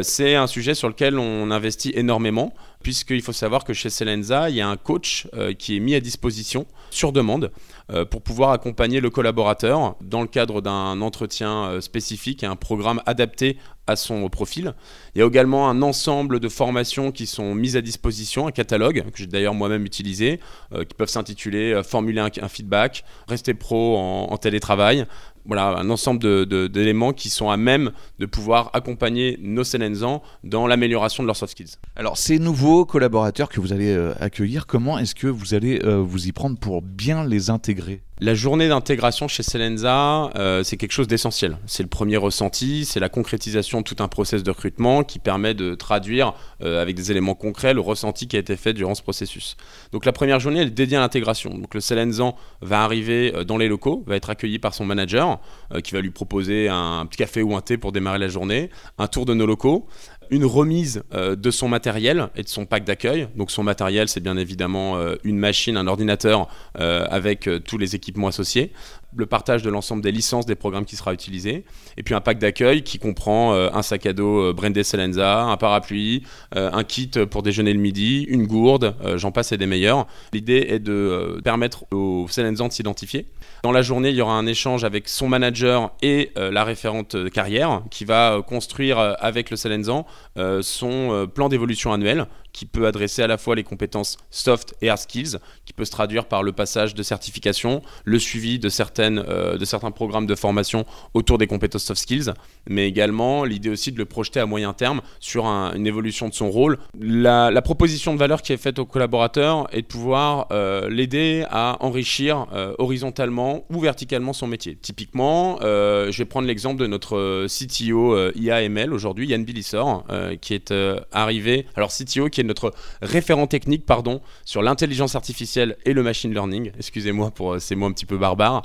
c'est 0.02 0.36
un 0.36 0.48
sujet 0.48 0.76
sur 0.76 0.88
lequel 0.88 1.20
on 1.20 1.52
investit 1.52 1.92
énormément 1.94 2.54
puisqu'il 2.84 3.22
faut 3.22 3.34
savoir 3.34 3.64
que 3.64 3.74
chez 3.74 3.90
Selenza, 3.90 4.50
il 4.50 4.58
y 4.58 4.62
a 4.62 4.68
un 4.68 4.78
coach 4.78 5.28
euh, 5.34 5.54
qui 5.54 5.78
est 5.78 5.80
mis 5.80 5.96
à 5.96 6.02
disposition 6.02 6.68
sur 6.92 7.14
demande 7.14 7.52
euh, 7.92 8.06
pour 8.06 8.22
pouvoir 8.22 8.52
accompagner 8.52 9.00
le 9.00 9.10
collaborateur 9.10 9.96
dans 10.02 10.22
le 10.22 10.28
cadre 10.28 10.62
d'un 10.62 11.02
entretien 11.02 11.66
euh, 11.66 11.82
spécifique 11.82 12.44
et 12.44 12.46
un 12.46 12.58
programme 12.58 13.02
adapté 13.06 13.58
à 13.88 13.96
son 13.96 14.30
profil. 14.30 14.76
Il 15.16 15.20
y 15.20 15.22
a 15.22 15.28
également 15.28 15.70
un 15.70 15.82
ensemble 15.82 16.40
de 16.40 16.50
formations 16.50 17.12
qui 17.12 17.26
sont 17.26 17.56
mises 17.56 17.76
à 17.76 17.82
disposition, 17.82 18.48
un 18.48 18.52
catalogue 18.52 19.04
que 19.12 19.18
j'ai 19.18 19.28
d'ailleurs 19.28 19.54
moi-même 19.54 19.86
utilisé, 19.86 20.40
qui 20.72 20.96
peuvent 20.96 21.10
s'intituler 21.10 21.82
Formuler 21.84 22.22
un, 22.22 22.48
feedback, 22.48 23.04
Rester 23.28 23.54
pro 23.54 23.98
en, 23.98 24.38
télétravail. 24.38 25.06
Voilà, 25.46 25.78
un 25.78 25.90
ensemble 25.90 26.46
d'éléments 26.70 27.12
qui 27.12 27.30
sont 27.30 27.50
à 27.50 27.58
même 27.58 27.92
de 28.20 28.26
pouvoir 28.26 28.70
accompagner 28.72 29.38
nos 29.42 29.66
Selenzans 29.66 30.22
dans 30.46 30.66
l'amélioration 30.66 31.22
de 31.22 31.28
leurs 31.28 31.36
soft 31.36 31.52
skills. 31.52 31.76
Alors, 31.98 32.18
c'est 32.18 32.40
nouveau 32.40 32.73
collaborateurs 32.82 33.50
que 33.50 33.60
vous 33.60 33.74
allez 33.74 33.94
euh, 33.94 34.14
accueillir, 34.20 34.66
comment 34.66 34.98
est-ce 34.98 35.16
que 35.16 35.28
vous 35.28 35.54
allez 35.54 35.80
euh, 35.84 35.98
vous 35.98 36.28
y 36.28 36.32
prendre 36.32 36.58
pour 36.58 36.82
bien 36.82 37.24
les 37.26 37.50
intégrer? 37.50 38.02
La 38.20 38.36
journée 38.36 38.68
d'intégration 38.68 39.28
chez 39.28 39.44
Selenza, 39.44 40.30
euh, 40.36 40.64
c'est 40.64 40.78
quelque 40.78 40.92
chose 40.92 41.08
d'essentiel. 41.08 41.58
C'est 41.66 41.84
le 41.84 41.90
premier 41.90 42.18
ressenti, 42.18 42.86
c'est 42.86 43.00
la 43.00 43.10
concrétisation 43.10 43.80
de 43.80 43.84
tout 43.84 43.98
un 44.00 44.08
process 44.08 44.44
de 44.44 44.52
recrutement 44.52 45.04
qui 45.04 45.20
permet 45.20 45.54
de 45.54 45.76
traduire 45.76 46.34
avec 46.62 46.96
des 46.96 47.12
éléments 47.12 47.36
concrets 47.36 47.74
le 47.74 47.82
ressenti 47.82 48.28
qui 48.28 48.38
a 48.38 48.40
été 48.40 48.56
fait 48.56 48.72
durant 48.72 48.96
ce 48.96 49.02
processus. 49.02 49.58
Donc 49.92 50.06
la 50.06 50.14
première 50.14 50.40
journée, 50.40 50.62
elle 50.62 50.68
est 50.68 50.72
dédiée 50.72 50.96
à 50.96 51.02
l'intégration. 51.02 51.50
Donc 51.50 51.74
le 51.74 51.82
Selenzan 51.82 52.38
va 52.62 52.84
arriver 52.84 53.34
dans 53.46 53.58
les 53.58 53.68
locaux, 53.68 54.04
va 54.08 54.16
être 54.16 54.30
accueilli 54.30 54.60
par 54.60 54.74
son 54.74 54.86
manager 54.86 55.42
qui 55.84 55.92
va 55.92 56.00
lui 56.00 56.12
proposer 56.12 56.70
un 56.70 57.06
petit 57.08 57.18
café 57.18 57.42
ou 57.42 57.58
un 57.58 57.62
thé 57.62 57.78
pour 57.78 57.92
démarrer 57.92 58.20
la 58.20 58.30
journée, 58.30 58.70
un 58.98 59.08
tour 59.08 59.26
de 59.26 59.34
nos 59.34 59.46
locaux 59.46 59.88
une 60.30 60.46
remise 60.46 61.04
euh, 61.14 61.36
de 61.36 61.52
son 61.52 61.68
matériel 61.68 62.30
et 62.36 62.44
de 62.44 62.48
son 62.48 62.66
pack 62.66 62.84
d'accueil. 62.84 63.28
Donc 63.36 63.52
son 63.52 63.64
matériel, 63.64 64.08
c'est 64.08 64.20
bien 64.20 64.38
évidemment 64.38 64.98
euh, 64.98 65.16
une 65.24 65.38
machine, 65.38 65.78
un 65.78 65.88
ordinateur 65.88 66.48
euh, 66.80 67.06
avec 67.10 67.50
tous 67.66 67.78
les 67.78 67.96
équipements 67.96 68.28
associés, 68.28 68.72
le 69.16 69.26
partage 69.26 69.64
de 69.64 69.70
l'ensemble 69.70 70.02
des 70.02 70.12
licences 70.12 70.46
des 70.46 70.56
programmes 70.56 70.86
qui 70.86 70.96
sera 70.96 71.14
utilisé, 71.14 71.66
et 71.98 72.04
puis 72.04 72.16
un 72.16 72.22
pack 72.22 72.40
d'accueil 72.40 72.84
qui 72.84 73.00
comprend 73.00 73.54
un 73.54 73.82
sac 73.82 74.06
à 74.06 74.14
dos 74.14 74.54
brandé 74.54 74.84
Selenza, 74.84 75.44
un 75.44 75.58
parapluie, 75.58 76.24
un 76.54 76.84
kit 76.84 77.12
pour 77.30 77.44
déjeuner 77.44 77.74
le 77.74 77.80
midi, 77.80 78.26
une 78.28 78.48
gourde, 78.48 78.96
j'en 79.16 79.32
passe 79.32 79.52
et 79.52 79.58
des 79.58 79.66
meilleurs. 79.66 80.08
L'idée 80.34 80.66
est 80.70 80.80
de 80.80 81.40
permettre 81.44 81.86
aux 81.92 82.28
Selenzans 82.30 82.68
de 82.68 82.74
s'identifier. 82.74 83.28
Dans 83.64 83.72
la 83.72 83.82
journée, 83.82 84.10
il 84.10 84.16
y 84.16 84.22
aura 84.22 84.34
un 84.34 84.46
échange 84.46 84.84
avec 84.84 85.08
son 85.08 85.28
manager 85.28 85.92
et 86.02 86.32
la 86.36 86.64
référente 86.64 87.30
carrière 87.30 87.84
qui 87.92 88.06
va 88.06 88.42
construire 88.46 88.98
avec 89.20 89.50
le 89.50 89.58
Selenzan 89.58 90.06
euh, 90.38 90.62
son 90.62 91.12
euh, 91.12 91.26
plan 91.28 91.50
d'évolution 91.50 91.94
annuel 91.94 92.28
qui 92.54 92.66
peut 92.66 92.86
adresser 92.86 93.24
à 93.24 93.28
la 93.28 93.38
fois 93.38 93.56
les 93.56 93.64
compétences 93.64 94.18
soft 94.30 94.76
et 94.82 94.90
hard 94.90 95.00
skills, 95.00 95.40
qui 95.66 95.74
peut 95.74 95.86
se 95.86 95.92
traduire 95.92 96.26
par 96.26 96.44
le 96.44 96.52
passage 96.52 96.94
de 96.94 97.04
certification, 97.04 97.82
le 98.06 98.20
suivi 98.20 98.60
de, 98.60 98.70
certaines, 98.70 99.24
euh, 99.28 99.58
de 99.58 99.66
certains 99.66 99.92
programmes 99.92 100.28
de 100.28 100.36
formation 100.36 100.86
autour 101.16 101.40
des 101.40 101.48
compétences 101.48 101.84
soft 101.84 102.00
skills, 102.00 102.34
mais 102.70 102.88
également 102.88 103.44
l'idée 103.44 103.70
aussi 103.70 103.92
de 103.92 103.98
le 103.98 104.06
projeter 104.06 104.40
à 104.40 104.46
moyen 104.46 104.74
terme 104.74 105.02
sur 105.20 105.46
une 105.46 105.88
évolution 105.88 106.30
de 106.30 106.34
son 106.34 106.50
rôle. 106.50 106.78
La, 107.00 107.62
proposition 107.64 108.14
de 108.14 108.20
valeur 108.20 108.42
qui 108.42 108.52
est 108.52 108.58
faite 108.58 108.78
aux 108.78 108.86
collaborateurs 108.86 109.68
est 109.72 109.84
de 109.84 109.88
pouvoir 109.88 110.48
euh, 110.52 110.90
l'aider 110.90 111.46
à 111.50 111.78
enrichir 111.80 112.46
euh, 112.54 112.76
horizontalement 112.78 113.66
ou 113.70 113.80
verticalement 113.80 114.34
son 114.34 114.48
métier. 114.48 114.76
Typiquement, 114.76 115.58
je 115.62 116.16
vais 116.16 116.26
prendre 116.26 116.48
l'exemple 116.48 116.80
de 116.80 116.88
notre 116.88 117.48
CTO 117.48 118.32
IAML 118.36 118.94
aujourd'hui, 118.94 119.28
Yann 119.28 119.44
Billissor, 119.44 120.06
qui 120.42 120.54
est 120.54 120.74
arrivé, 121.14 121.66
alors 121.76 121.90
CTO 121.90 122.30
qui 122.30 122.42
est 122.42 122.43
notre 122.44 122.74
référent 123.02 123.48
technique 123.48 123.86
pardon, 123.86 124.22
sur 124.46 124.62
l'intelligence 124.62 125.16
artificielle 125.16 125.78
et 125.86 125.94
le 125.94 126.04
machine 126.04 126.34
learning, 126.34 126.72
excusez-moi 126.78 127.32
pour 127.32 127.60
ces 127.60 127.76
mots 127.76 127.86
un 127.86 127.92
petit 127.92 128.06
peu 128.06 128.18
barbares, 128.18 128.64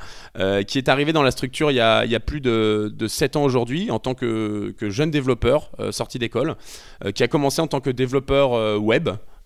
qui 0.67 0.79
est 0.79 0.89
arrivé 0.89 1.13
dans 1.13 1.23
la 1.23 1.31
structure 1.31 1.71
il 1.71 1.77
y 1.77 1.81
a, 1.81 2.21
plus 2.21 2.41
de, 2.41 2.93
de 2.95 3.09
7 3.09 3.37
ans 3.37 3.45
aujourd'hui 3.45 3.91
en 3.91 3.99
tant 3.99 4.15
que, 4.15 4.75
jeune 4.81 5.11
développeur 5.11 5.71
euh, 5.81 5.93
sorti 5.93 6.19
d'école, 6.19 6.57
euh, 7.05 7.13
qui 7.13 7.23
a 7.23 7.29
commencé 7.29 7.61
en 7.61 7.67
tant 7.67 7.81
que 7.81 7.91
développeur 7.91 8.81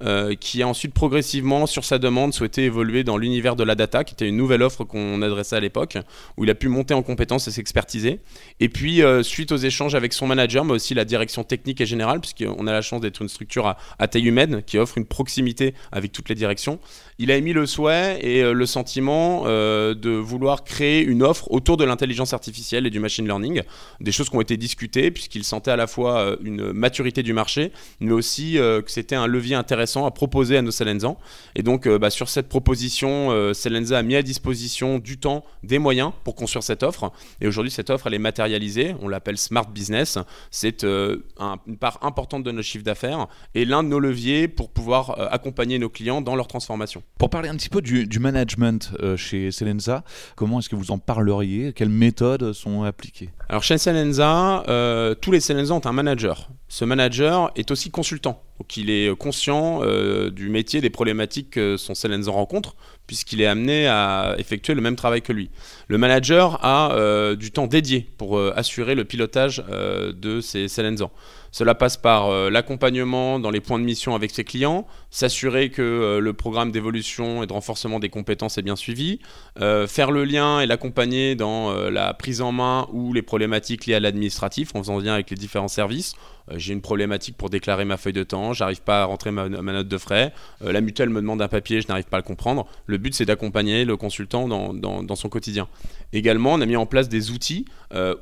euh, 0.02 0.34
qui 0.34 0.62
a 0.62 0.68
ensuite 0.68 0.94
progressivement, 0.94 1.66
sur 1.66 1.84
sa 1.84 1.98
demande, 1.98 2.32
souhaité 2.34 2.64
évoluer 2.64 3.04
dans 3.04 3.16
l'univers 3.16 3.56
de 3.56 3.64
la 3.64 3.74
data, 3.74 4.04
qui 4.04 4.14
était 4.14 4.28
une 4.28 4.36
nouvelle 4.36 4.62
offre 4.62 4.84
qu'on 4.84 5.22
adressait 5.22 5.56
à 5.56 5.60
l'époque, 5.60 5.98
où 6.36 6.44
il 6.44 6.50
a 6.50 6.54
pu 6.54 6.68
monter 6.68 6.94
en 6.94 7.02
compétences 7.02 7.48
et 7.48 7.50
s'expertiser. 7.50 8.20
Et 8.60 8.68
puis, 8.68 9.00
suite 9.22 9.52
aux 9.52 9.56
échanges 9.56 9.94
avec 9.94 10.12
son 10.12 10.26
manager, 10.26 10.64
mais 10.64 10.72
aussi 10.72 10.94
la 10.94 11.04
direction 11.04 11.44
technique 11.44 11.80
et 11.80 11.86
générale, 11.86 12.20
puisqu'on 12.20 12.66
a 12.66 12.72
la 12.72 12.82
chance 12.82 13.00
d'être 13.00 13.22
une 13.22 13.28
structure 13.28 13.76
à, 13.98 14.08
taille 14.08 14.26
humaine, 14.26 14.62
qui 14.66 14.78
offre 14.78 14.98
une 14.98 15.06
proximité 15.06 15.74
avec 15.92 16.12
toutes 16.12 16.28
les 16.28 16.34
directions, 16.34 16.78
il 17.18 17.30
a 17.30 17.36
émis 17.36 17.52
le 17.52 17.66
souhait 17.66 18.18
et 18.22 18.42
le 18.42 18.66
sentiment 18.66 19.44
de 19.44 20.10
vouloir 20.10 20.64
créer 20.64 21.02
une 21.02 21.22
offre 21.22 21.50
autour 21.50 21.76
de 21.76 21.84
l'intelligence 21.84 22.32
artificielle 22.32 22.86
et 22.86 22.90
du 22.90 23.00
machine 23.00 23.26
learning, 23.26 23.62
des 24.00 24.12
choses 24.12 24.28
qui 24.28 24.36
ont 24.36 24.40
été 24.40 24.56
discuté 24.56 25.10
puisqu'il 25.10 25.44
sentait 25.44 25.70
à 25.70 25.76
la 25.76 25.86
fois 25.86 26.18
euh, 26.18 26.36
une 26.42 26.72
maturité 26.72 27.22
du 27.22 27.32
marché, 27.32 27.72
mais 28.00 28.12
aussi 28.12 28.58
euh, 28.58 28.82
que 28.82 28.90
c'était 28.90 29.14
un 29.14 29.26
levier 29.26 29.54
intéressant 29.54 29.91
à 29.96 30.10
proposer 30.10 30.56
à 30.56 30.62
nos 30.62 30.70
Selenzans. 30.70 31.18
Et 31.54 31.62
donc, 31.62 31.86
euh, 31.86 31.98
bah, 31.98 32.10
sur 32.10 32.28
cette 32.28 32.48
proposition, 32.48 33.52
Selenza 33.54 33.98
a 33.98 34.02
mis 34.02 34.16
à 34.16 34.22
disposition 34.22 34.98
du 34.98 35.18
temps, 35.18 35.44
des 35.62 35.78
moyens 35.78 36.12
pour 36.24 36.34
construire 36.34 36.62
cette 36.62 36.82
offre. 36.82 37.12
Et 37.40 37.46
aujourd'hui, 37.46 37.70
cette 37.70 37.90
offre, 37.90 38.06
elle 38.06 38.14
est 38.14 38.18
matérialisée. 38.18 38.94
On 39.00 39.08
l'appelle 39.08 39.38
Smart 39.38 39.68
Business. 39.68 40.18
C'est 40.50 40.84
une 40.84 41.76
part 41.78 41.98
importante 42.02 42.42
de 42.42 42.50
nos 42.50 42.62
chiffres 42.62 42.84
d'affaires 42.84 43.28
et 43.54 43.64
l'un 43.64 43.82
de 43.82 43.88
nos 43.88 43.98
leviers 43.98 44.48
pour 44.48 44.70
pouvoir 44.70 45.32
accompagner 45.32 45.78
nos 45.78 45.88
clients 45.88 46.20
dans 46.20 46.36
leur 46.36 46.46
transformation. 46.46 47.02
Pour 47.18 47.30
parler 47.30 47.48
un 47.48 47.56
petit 47.56 47.68
peu 47.68 47.80
du, 47.82 48.18
management 48.18 48.92
chez 49.16 49.50
Selenza, 49.50 50.04
comment 50.36 50.58
est-ce 50.58 50.68
que 50.68 50.76
vous 50.76 50.90
en 50.90 50.98
parleriez? 50.98 51.72
Quelles 51.72 51.88
méthodes 51.88 52.52
sont 52.52 52.82
appliquées? 52.82 53.30
Alors 53.48 53.62
chez 53.62 53.78
Selenza, 53.78 54.64
euh, 54.68 55.14
tous 55.14 55.30
les 55.30 55.40
Selenza 55.40 55.74
ont 55.74 55.84
un 55.84 55.92
manager. 55.92 56.48
Ce 56.68 56.84
manager 56.84 57.50
est 57.54 57.70
aussi 57.70 57.90
consultant, 57.90 58.42
donc 58.62 58.76
il 58.76 58.90
est 58.90 59.12
conscient 59.16 59.80
euh, 59.82 60.30
du 60.30 60.48
métier, 60.48 60.80
des 60.80 60.88
problématiques 60.88 61.50
que 61.50 61.76
son 61.76 61.96
Selenza 61.96 62.30
rencontre, 62.30 62.76
puisqu'il 63.08 63.40
est 63.40 63.46
amené 63.46 63.88
à 63.88 64.36
effectuer 64.38 64.74
le 64.74 64.80
même 64.80 64.94
travail 64.94 65.20
que 65.20 65.32
lui. 65.32 65.50
Le 65.88 65.98
manager 65.98 66.64
a 66.64 66.92
euh, 66.92 67.34
du 67.34 67.50
temps 67.50 67.66
dédié 67.66 68.06
pour 68.18 68.38
assurer 68.38 68.94
le 68.94 69.04
pilotage 69.04 69.64
de 69.68 70.40
ses 70.40 70.68
Selenzans. 70.68 71.10
Cela 71.52 71.74
passe 71.74 71.98
par 71.98 72.30
euh, 72.30 72.48
l'accompagnement 72.48 73.38
dans 73.38 73.50
les 73.50 73.60
points 73.60 73.78
de 73.78 73.84
mission 73.84 74.14
avec 74.14 74.30
ses 74.30 74.42
clients, 74.42 74.86
s'assurer 75.10 75.68
que 75.68 75.82
euh, 75.82 76.18
le 76.18 76.32
programme 76.32 76.72
d'évolution 76.72 77.42
et 77.42 77.46
de 77.46 77.52
renforcement 77.52 78.00
des 78.00 78.08
compétences 78.08 78.56
est 78.56 78.62
bien 78.62 78.74
suivi, 78.74 79.20
euh, 79.60 79.86
faire 79.86 80.10
le 80.10 80.24
lien 80.24 80.60
et 80.60 80.66
l'accompagner 80.66 81.34
dans 81.34 81.72
la 81.90 82.14
prise 82.14 82.40
en 82.40 82.52
main 82.52 82.88
ou 82.92 83.12
les 83.12 83.20
problématiques 83.20 83.84
liées 83.84 83.94
à 83.94 84.00
l'administratif 84.00 84.74
en 84.74 84.78
faisant 84.78 84.98
lien 84.98 85.12
avec 85.12 85.28
les 85.28 85.36
différents 85.36 85.68
services. 85.68 86.14
J'ai 86.56 86.72
une 86.72 86.80
problématique 86.80 87.36
pour 87.36 87.50
déclarer 87.50 87.84
ma 87.84 87.96
feuille 87.96 88.14
de 88.14 88.24
temps, 88.24 88.51
j'arrive 88.52 88.82
pas 88.82 89.02
à 89.02 89.04
rentrer 89.04 89.30
ma, 89.30 89.48
note 89.48 89.88
de 89.88 89.98
frais, 89.98 90.32
la 90.60 90.80
mutuelle 90.80 91.10
me 91.10 91.20
demande 91.20 91.42
un 91.42 91.48
papier, 91.48 91.80
je 91.80 91.88
n'arrive 91.88 92.04
pas 92.04 92.18
à 92.18 92.20
le 92.20 92.24
comprendre. 92.24 92.66
Le 92.86 92.98
but 92.98 93.14
c'est 93.14 93.24
d'accompagner 93.24 93.84
le 93.84 93.96
consultant 93.96 94.48
dans, 94.48 95.16
son 95.16 95.28
quotidien. 95.28 95.68
Également, 96.12 96.54
on 96.54 96.60
a 96.60 96.66
mis 96.66 96.76
en 96.76 96.86
place 96.86 97.08
des 97.08 97.30
outils 97.30 97.64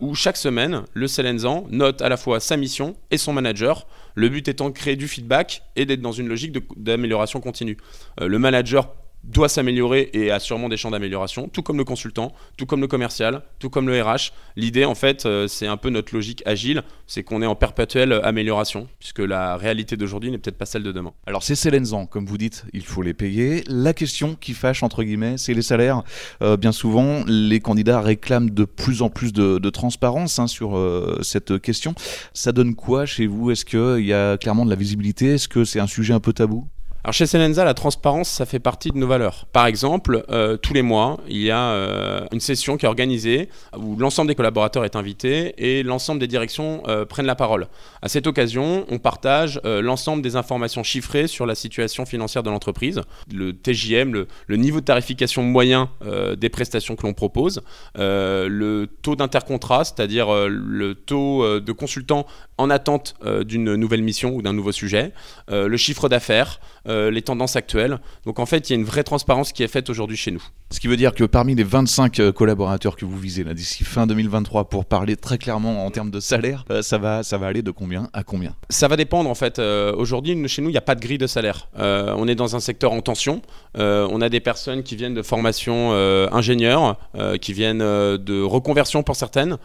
où 0.01 0.15
chaque 0.15 0.37
semaine, 0.37 0.83
le 0.95 1.07
Selenzan 1.07 1.67
note 1.71 2.03
à 2.03 2.09
la 2.09 2.17
fois 2.17 2.41
sa 2.41 2.57
mission 2.57 2.97
et 3.11 3.19
son 3.19 3.33
manager. 3.33 3.87
Le 4.15 4.29
but 4.29 4.49
étant 4.49 4.69
de 4.69 4.75
créer 4.75 4.97
du 4.97 5.09
feedback 5.09 5.63
et 5.77 5.87
d'être 5.87 6.01
dans 6.01 6.13
une 6.13 6.29
logique 6.29 6.57
d'amélioration 6.77 7.41
continue. 7.41 7.77
Euh, 8.21 8.29
le 8.29 8.39
manager 8.39 8.93
doit 9.25 9.49
s'améliorer 9.49 10.11
et 10.13 10.31
a 10.31 10.41
sûrement 10.41 10.69
des 10.69 10.77
champs 10.77 10.91
d'amélioration, 10.91 11.49
tout 11.49 11.63
comme 11.63 11.77
le 11.79 11.85
consultant, 11.85 12.33
tout 12.57 12.67
comme 12.67 12.81
le 12.81 12.87
commercial, 12.87 13.43
tout 13.59 13.71
comme 13.71 13.89
le 13.89 14.03
RH. 14.03 14.33
L'idée, 14.57 14.85
en 14.85 14.95
fait, 14.95 15.27
euh, 15.27 15.47
c'est 15.47 15.67
un 15.67 15.77
peu 15.77 15.91
notre 15.91 16.15
logique 16.15 16.43
agile, 16.47 16.83
c'est 17.07 17.23
qu'on 17.23 17.43
est 17.43 17.47
en 17.47 17.55
perpétuelle 17.55 18.21
amélioration, 18.25 18.89
puisque 18.99 19.21
la 19.21 19.57
réalité 19.57 19.97
d'aujourd'hui 19.97 20.31
n'est 20.31 20.39
peut-être 20.39 20.59
pas 20.59 20.67
celle 20.67 20.83
de 20.83 20.93
demain. 20.93 21.13
Alors 21.27 21.43
c'est 21.43 21.55
Selenzan, 21.55 22.07
comme 22.07 22.27
vous 22.27 22.39
dites, 22.39 22.65
il 22.73 22.85
faut 22.85 23.03
les 23.03 23.15
payer. 23.15 23.63
La 23.69 23.93
question 23.93 24.35
qui 24.35 24.55
fâche, 24.55 24.83
entre 24.83 25.03
guillemets, 25.03 25.37
c'est 25.37 25.55
les 25.55 25.63
salaires. 25.63 26.03
Euh, 26.43 26.57
bien 26.57 26.73
souvent, 26.73 27.25
les 27.27 27.61
candidats 27.61 28.01
réclament 28.01 28.51
de 28.51 28.65
plus 28.65 29.03
en 29.03 29.11
plus 29.11 29.33
de, 29.33 29.71
transparence 29.71 30.41
hein, 30.41 30.49
sur 30.49 30.77
euh, 30.77 31.21
cette 31.23 31.61
question. 31.61 31.95
Ça 32.35 32.51
donne 32.51 32.75
quoi 32.75 33.07
chez 33.07 33.29
vous? 33.29 33.53
Est-ce 33.53 33.65
qu'il 33.65 34.05
y 34.05 34.13
a 34.13 34.37
clairement 34.37 34.65
de 34.65 34.71
la 34.71 34.77
visibilité? 34.77 35.35
Est-ce 35.35 35.47
que 35.47 35.65
c'est 35.65 35.79
un 35.79 35.87
sujet 35.87 36.13
un 36.13 36.19
peu 36.19 36.33
tabou? 36.33 36.67
Alors 37.03 37.15
chez 37.15 37.25
Selenza, 37.25 37.65
la 37.65 37.73
transparence, 37.73 38.29
ça 38.29 38.45
fait 38.45 38.59
partie 38.59 38.91
de 38.91 38.99
nos 38.99 39.07
valeurs. 39.07 39.47
Par 39.53 39.65
exemple, 39.65 40.23
euh, 40.29 40.59
tous 40.59 40.75
les 40.75 40.83
mois, 40.83 41.19
il 41.29 41.39
y 41.41 41.51
a 41.51 41.71
euh, 41.71 42.27
une 42.31 42.41
session 42.41 42.77
qui 42.77 42.85
est 42.85 42.89
organisée 42.89 43.49
où 43.75 43.97
l'ensemble 43.97 44.29
des 44.29 44.35
collaborateurs 44.35 44.85
est 44.85 44.97
invité 44.97 45.55
et 45.57 45.83
l'ensemble 45.83 46.21
des 46.21 46.27
directions 46.27 46.83
euh, 46.89 47.07
prennent 47.07 47.25
la 47.25 47.37
parole. 47.37 47.69
À 48.03 48.09
cette 48.09 48.27
occasion, 48.27 48.85
on 48.91 48.99
partage 48.99 49.61
l'ensemble 49.65 50.23
des 50.23 50.37
informations 50.37 50.83
chiffrées 50.83 51.27
sur 51.27 51.47
la 51.47 51.55
situation 51.55 52.05
financière 52.05 52.43
de 52.43 52.51
l'entreprise, 52.51 53.01
le 53.33 53.55
TJM, 53.55 54.13
le, 54.13 54.29
le, 54.47 54.57
niveau 54.57 54.81
de 54.81 54.85
tarification 54.85 55.43
moyen 55.43 55.91
des 56.37 56.49
prestations 56.49 56.97
que 56.97 57.03
l'on 57.07 57.13
propose, 57.13 57.63
le 57.95 58.87
taux 59.03 59.17
d'intercontrat, 59.17 59.85
c'est-à-dire 59.85 60.49
le 60.49 60.95
taux 60.95 61.61
de 61.61 61.73
consultants 61.73 62.27
en 62.59 62.71
attente 62.71 63.15
d'une 63.45 63.75
nouvelle 63.75 64.03
mission 64.03 64.35
ou 64.35 64.43
d'un 64.43 64.53
nouveau 64.53 64.73
sujet, 64.73 65.13
le 65.49 65.77
chiffre 65.77 66.09
d'affaires, 66.09 66.61
euh, 66.91 67.11
les 67.11 67.23
tendances 67.23 67.55
actuelles. 67.55 67.99
Donc 68.27 68.39
en 68.39 68.47
fait, 68.47 68.69
il 68.69 68.73
y 68.73 68.77
a 68.77 68.79
une 68.79 68.85
vraie 68.85 69.05
transparence 69.05 69.53
qui 69.53 69.63
est 69.63 69.69
faite 69.69 69.89
aujourd'hui 69.91 70.17
chez 70.17 70.33
nous. 70.33 70.43
Ce 70.71 70.81
qui 70.81 70.89
veut 70.89 70.97
dire 70.97 71.15
que 71.15 71.25
parmi 71.25 71.55
les 71.55 71.63
25 71.63 72.19
euh, 72.19 72.33
collaborateurs 72.33 72.97
que 72.97 73.05
vous 73.05 73.19
visez 73.19 73.45
d'ici 73.55 73.85
fin 73.85 74.07
2023 74.07 74.69
pour 74.69 74.85
parler 74.85 75.17
très 75.17 75.39
clairement 75.39 75.87
en 75.87 75.91
termes 75.91 76.11
de 76.11 76.19
salaire, 76.21 76.65
euh, 76.71 76.83
ça, 76.83 76.99
va, 76.99 77.23
ça 77.23 77.39
va 77.39 77.47
aller 77.47 77.63
de 77.63 77.71
combien 77.71 78.09
à 78.13 78.25
combien? 78.25 78.57
Ça 78.71 78.89
va 78.89 78.97
dépendre 78.97 79.31
en 79.31 79.35
fait. 79.35 79.61
aujourd'hui, 79.61 80.37
chez 80.49 80.63
nous, 80.63 80.69
il 80.69 80.73
n'y 80.73 80.79
a 80.79 80.83
pas 80.83 80.95
de 80.97 81.01
grille 81.01 81.19
de 81.19 81.27
salaire. 81.27 81.69
on 81.77 82.27
est 82.27 82.35
dans 82.35 82.57
un 82.57 82.61
secteur 82.61 82.93
en 82.93 83.01
tension. 83.03 83.41
on 83.77 84.21
a 84.21 84.29
des 84.29 84.41
personnes 84.41 84.83
qui 84.83 84.97
viennent 84.97 85.15
de 85.15 85.23
formation 85.23 85.93
ingénieur, 86.33 86.99
qui 87.41 87.53
viennent 87.53 87.79
de 87.79 88.43
reconversion 88.43 89.03
pour 89.03 89.17
certaines. 89.17 89.59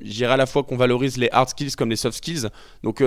J'irai 0.00 0.32
à 0.32 0.36
la 0.36 0.46
fois 0.46 0.62
qu'on 0.64 0.76
valorise 0.76 1.16
les 1.16 1.30
hard 1.32 1.48
skills 1.48 1.72
comme 1.76 1.90
les 1.90 1.96
soft 1.96 2.16
skills. 2.18 2.48
Donc 2.82 3.02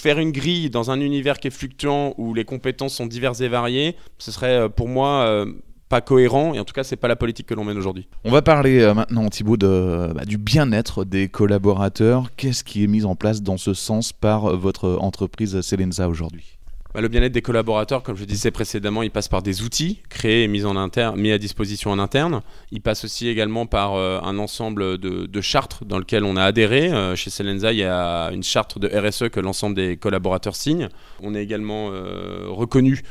faire 0.00 0.18
une 0.18 0.32
grille 0.32 0.70
dans 0.70 0.90
un 0.90 1.00
univers 1.00 1.38
qui 1.38 1.48
est 1.48 1.52
fluctuant 1.52 2.14
où 2.18 2.34
les 2.34 2.44
compétences 2.44 2.94
sont 2.94 3.06
diverses 3.06 3.40
et 3.40 3.48
variées, 3.48 3.96
ce 4.18 4.30
serait 4.30 4.58
euh, 4.58 4.68
pour 4.68 4.88
moi 4.88 5.24
euh, 5.26 5.46
pas 5.88 6.00
cohérent 6.00 6.54
et 6.54 6.60
en 6.60 6.64
tout 6.64 6.72
cas 6.72 6.84
c'est 6.84 6.96
pas 6.96 7.08
la 7.08 7.16
politique 7.16 7.46
que 7.46 7.54
l'on 7.54 7.64
mène 7.64 7.76
aujourd'hui. 7.76 8.08
On 8.24 8.30
va 8.30 8.42
parler 8.42 8.80
euh, 8.80 8.94
maintenant 8.94 9.28
Thibaut 9.28 9.56
bah, 9.56 10.24
du 10.24 10.38
bien-être 10.38 11.04
des 11.04 11.28
collaborateurs. 11.28 12.30
Qu'est-ce 12.36 12.64
qui 12.64 12.84
est 12.84 12.88
mis 12.88 13.04
en 13.04 13.16
place 13.16 13.42
dans 13.42 13.58
ce 13.58 13.74
sens 13.74 14.12
par 14.12 14.56
votre 14.56 14.96
entreprise 15.00 15.60
Selenza 15.60 16.08
aujourd'hui? 16.08 16.58
Le 17.00 17.08
bien-être 17.08 17.32
des 17.32 17.42
collaborateurs, 17.42 18.02
comme 18.02 18.16
je 18.16 18.24
disais 18.24 18.50
précédemment, 18.50 19.02
il 19.02 19.10
passe 19.10 19.28
par 19.28 19.42
des 19.42 19.62
outils 19.62 20.02
créés 20.10 20.44
et 20.44 20.48
mis, 20.48 20.62
à 20.62 21.38
disposition 21.38 21.90
en 21.90 21.98
interne. 21.98 22.42
Il 22.70 22.82
passe 22.82 23.04
aussi 23.04 23.28
également 23.28 23.66
par 23.66 23.94
euh, 23.94 24.20
un 24.22 24.38
ensemble 24.38 24.98
de, 24.98 25.40
chartes 25.40 25.84
dans 25.84 25.98
lesquelles 25.98 26.24
on 26.24 26.36
a 26.36 26.44
adhéré. 26.44 26.92
Euh, 26.92 27.16
chez 27.16 27.30
Selenza, 27.30 27.72
il 27.72 27.78
y 27.78 27.84
a 27.84 28.30
une 28.32 28.42
charte 28.42 28.78
de 28.78 28.88
RSE 28.88 29.30
que 29.30 29.40
l'ensemble 29.40 29.74
des 29.74 29.96
collaborateurs 29.96 30.54
signent. 30.54 30.88
On 31.22 31.34
est 31.34 31.42
également 31.42 31.90
euh, 31.90 32.46
reconnu 32.48 33.02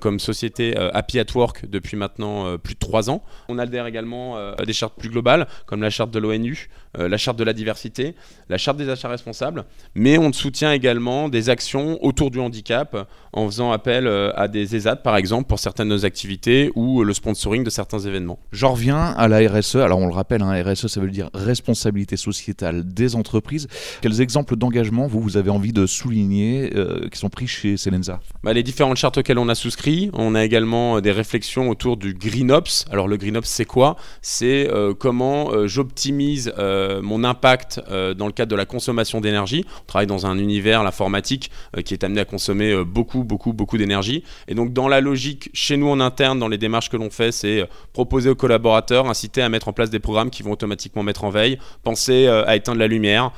comme 0.00 0.18
société 0.18 0.76
Happy 0.76 1.20
at 1.20 1.26
Work 1.36 1.66
depuis 1.70 1.96
maintenant 1.96 2.58
plus 2.58 2.74
de 2.74 2.80
trois 2.80 3.10
ans. 3.10 3.22
On 3.48 3.58
adhère 3.58 3.86
également 3.86 4.36
à 4.36 4.64
des 4.64 4.72
chartes 4.72 4.94
plus 4.98 5.08
globales, 5.08 5.46
comme 5.66 5.82
la 5.82 5.90
charte 5.90 6.10
de 6.10 6.18
l'ONU, 6.18 6.68
la 6.96 7.16
charte 7.16 7.38
de 7.38 7.44
la 7.44 7.52
diversité, 7.52 8.14
la 8.48 8.58
charte 8.58 8.76
des 8.76 8.88
achats 8.88 9.08
responsables, 9.08 9.64
mais 9.94 10.18
on 10.18 10.32
soutient 10.32 10.72
également 10.72 11.28
des 11.28 11.50
actions 11.50 11.98
autour 12.04 12.30
du 12.30 12.40
handicap 12.40 13.08
en 13.32 13.46
faisant 13.46 13.72
appel 13.72 14.08
à 14.34 14.48
des 14.48 14.76
ESAT 14.76 14.96
par 14.96 15.16
exemple 15.16 15.48
pour 15.48 15.58
certaines 15.58 15.88
de 15.88 15.94
nos 15.94 16.04
activités 16.04 16.70
ou 16.74 17.04
le 17.04 17.12
sponsoring 17.12 17.64
de 17.64 17.70
certains 17.70 17.98
événements. 17.98 18.38
J'en 18.52 18.72
reviens 18.72 18.98
à 18.98 19.28
la 19.28 19.38
RSE. 19.48 19.76
Alors 19.76 19.98
on 19.98 20.06
le 20.06 20.14
rappelle, 20.14 20.42
hein, 20.42 20.62
RSE 20.62 20.86
ça 20.86 21.00
veut 21.00 21.10
dire 21.10 21.30
responsabilité 21.34 22.16
sociétale 22.16 22.86
des 22.86 23.16
entreprises. 23.16 23.68
Quels 24.00 24.20
exemples 24.20 24.56
d'engagement 24.56 25.06
vous, 25.06 25.20
vous 25.20 25.36
avez 25.36 25.50
envie 25.50 25.72
de 25.72 25.86
souligner 25.86 26.72
qui 27.12 27.18
sont 27.18 27.28
pris 27.28 27.46
chez 27.46 27.76
Selenza? 27.76 28.20
Bah, 28.42 28.52
Les 28.52 28.62
différentes 28.62 28.96
chartes 28.96 29.18
auxquelles 29.18 29.38
on 29.38 29.48
a 29.48 29.54
souscrit. 29.54 30.10
On 30.14 30.34
a 30.34 30.44
également 30.44 31.00
des 31.00 31.12
réflexions 31.12 31.68
autour 31.68 31.96
du 31.96 32.14
Green 32.14 32.50
Ops. 32.50 32.86
Alors 32.90 33.08
le 33.08 33.16
Green 33.16 33.36
Ops 33.36 33.48
c'est 33.48 33.64
quoi? 33.64 33.96
C'est 34.22 34.68
comment 34.98 35.66
j'optimise 35.66 36.52
mon 37.02 37.24
impact 37.24 37.80
dans 37.88 38.26
le 38.26 38.32
cadre 38.32 38.50
de 38.50 38.56
la 38.56 38.66
consommation 38.66 39.20
d'énergie. 39.20 39.64
On 39.82 39.86
travaille 39.86 40.06
dans 40.06 40.26
un 40.26 40.38
univers, 40.38 40.82
l'informatique, 40.82 41.50
qui 41.84 41.94
est 41.94 42.04
amené 42.04 42.20
à 42.20 42.24
consommer 42.24 42.84
beaucoup, 42.84 43.24
beaucoup, 43.24 43.52
beaucoup 43.52 43.78
d'énergie. 43.78 44.24
Et 44.46 44.54
donc 44.54 44.72
dans 44.72 44.88
la 44.88 45.00
logique, 45.00 45.50
chez 45.52 45.76
nous 45.76 45.88
en 45.88 46.00
interne, 46.00 46.38
dans 46.38 46.48
les 46.48 46.58
démarches 46.58 46.88
que 46.88 46.96
l'on 46.96 47.10
fait, 47.10 47.32
c'est 47.32 47.68
proposer 47.92 48.30
aux 48.30 48.34
collaborateurs, 48.34 49.08
inciter 49.08 49.42
à 49.42 49.48
mettre 49.48 49.68
en 49.68 49.72
place 49.72 49.90
des 49.90 49.98
programmes 49.98 50.30
qui 50.30 50.42
vont 50.42 50.52
automatiquement 50.52 51.02
mettre 51.02 51.24
en 51.24 51.30
veille, 51.30 51.58
penser 51.82 52.26
à 52.26 52.56
éteindre 52.56 52.78
la 52.78 52.86
lumière, 52.86 53.32